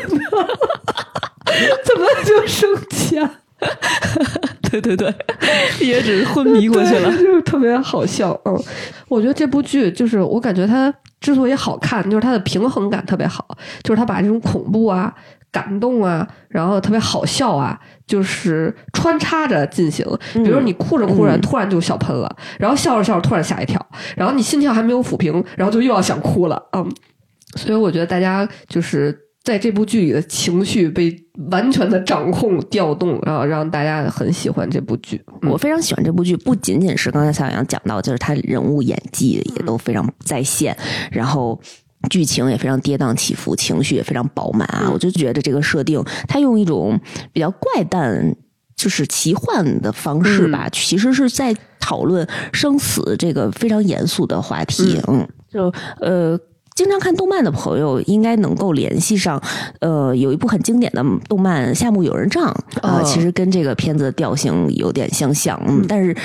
[1.84, 3.30] 怎么就生气啊？”
[4.70, 5.14] 对 对对，
[5.80, 7.10] 也只是昏迷过去了。
[7.16, 8.38] 就是特别好笑。
[8.44, 8.58] 嗯，
[9.08, 13.46] 我觉得这部剧就是我感觉它之所以好看，就是它的平衡感特别好，
[13.84, 15.14] 就是它把这种恐怖啊、
[15.52, 20.04] 感动啊，然后特别好笑啊，就是穿插着进行。
[20.32, 23.84] 比如你哭着哭着，嗯突然就笑喷了，然后笑着笑着突然吓一跳，
[24.16, 26.60] 然后你心跳还没有抚平，然后就又要想哭了。
[26.72, 26.90] 嗯，
[27.56, 29.18] 所以我觉得大家就是。
[29.44, 31.12] 在这部剧里的情绪被
[31.50, 35.20] 完全的掌控、调动，然后让大家很喜欢这部剧。
[35.42, 40.76] 嗯我非常喜欢这部剧，不仅仅是刚才蔡小杨讲到，就是他人物演技也都非常在线，
[41.10, 41.60] 然后。
[42.08, 44.82] 剧情也非常跌宕起伏，情绪也非常饱满啊！
[44.84, 47.00] 嗯我就觉得这个设定，他用一种
[47.32, 48.36] 比较怪诞，
[48.76, 55.00] 就是奇幻的方式吧，其实是在讨论生死这个非常严肃的话题。
[55.08, 55.64] 嗯，就
[56.00, 56.38] 呃。
[56.74, 59.40] 经常看动漫的朋友应该能够联系上，
[59.80, 62.44] 呃，有一部很经典的动漫《夏目友人帐》
[62.86, 63.02] 啊、哦。
[63.04, 66.16] 其实跟这个片子的调性有点相像，嗯，但是。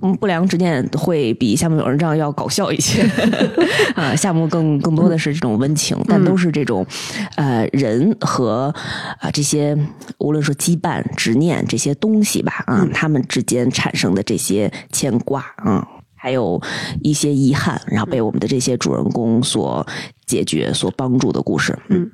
[0.00, 3.02] 嗯，不良执念会比《夏目友人帐》要搞笑一些，
[3.96, 6.86] 啊，夏目更更多的是这种温情，但都是这种，
[7.34, 8.72] 呃，人和
[9.18, 9.76] 啊、这些
[10.18, 15.86] 无论说羁绊、执念这些东西吧，啊，他们之间产生的这些牵挂，啊，
[16.22, 16.62] 还有
[17.02, 19.84] 一些遗憾，然后被我们的这些主人公所
[20.24, 22.08] 解决、所帮助的故事，嗯，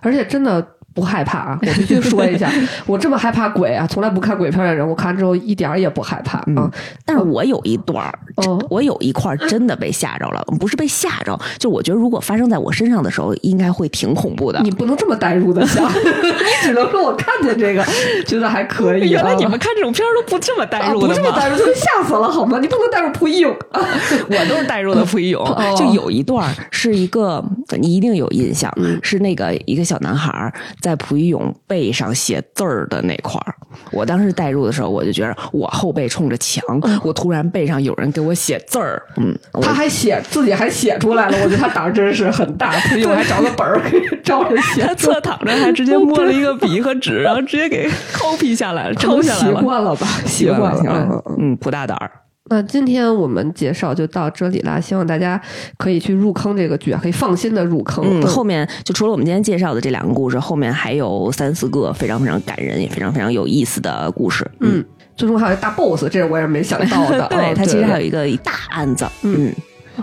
[0.00, 1.58] 而且真的不害怕啊！
[1.62, 2.50] 我必须说一下，
[2.86, 6.70] 我这么害怕鬼啊，从来不看鬼片的人，我看之后一点儿也不害怕啊。
[7.04, 14.60] 但是我有一段儿，哦我有一块真的被吓着了，不是被吓着，就我觉得如果发生在我身上的时候，应该会挺恐怖的。
[14.62, 16.32] 你不能这么代入的想， 你
[16.62, 17.84] 只能说我看见这个，
[18.26, 19.22] 觉得还可以、啊。
[19.22, 21.14] 原来你们看这种片儿都不这么代啊入的吗？
[21.14, 22.58] 不这么代入就被吓死了好吗？
[22.60, 23.80] 你不能代入蒲一勇啊！
[24.28, 27.42] 我都是代入的蒲一勇，哦就有一段儿是一个
[27.78, 30.52] 你一定有印象，嗯是那个一个小男孩儿
[30.82, 33.54] 在蒲一勇背上写字儿的那块儿。
[33.90, 36.62] 我当时代入的时候，我就觉得我后背冲着墙，
[37.02, 42.72] 我突然背上有人给我写字儿，嗯，他还写自己还写出来了，我觉得他胆儿真是很大。
[42.80, 49.56] 蒲一勇还找个本儿给照着写他，侧躺着，还直接摸了一个笔和纸，然后直接给 copy 下来了， 抄下来了。
[49.56, 50.06] 习惯了吧？
[50.26, 50.82] 习惯了。
[50.82, 52.10] 嗯了，嗯，普大胆儿。
[52.52, 55.40] 那今天我们介绍就到这里啦，希望大家
[55.78, 58.04] 可以去入坑这个剧啊，可以放心的入坑。
[58.06, 64.48] 嗯，后面就除了我们今天介绍的这两个故事，后面还有三四个非常非常感人，也非常非常有意思的故事。
[64.60, 64.84] 嗯，
[65.16, 67.26] 最终还有一大 boss，这是我也没想到的。
[67.32, 69.06] 对，啊它其实还有一个一大案子。
[69.22, 69.50] 嗯。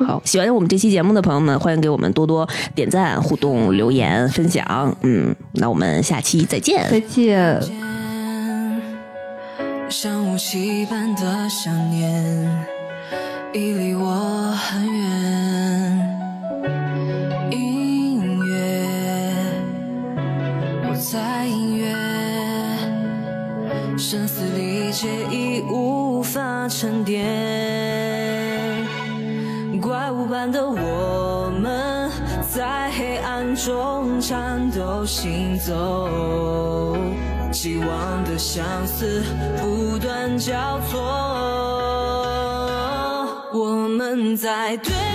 [0.06, 4.96] 好，喜欢我们这期节目的朋友们，欢迎给我们多多点赞、互动、留言、分享。
[5.02, 6.88] 嗯，那我们下期再见。
[6.90, 7.99] 再见。
[9.90, 12.48] 像雾气般的想念，
[13.52, 15.10] 已离我很远。
[17.50, 18.86] 音乐，
[20.88, 21.92] 我在音乐，
[23.98, 27.26] 声嘶力竭已无法沉淀。
[29.82, 32.12] 怪物般的我们，
[32.48, 36.96] 在黑暗中颤抖行走，
[37.52, 39.24] 期望的相似
[39.60, 41.00] 不断交错，
[43.52, 45.09] 我们在对。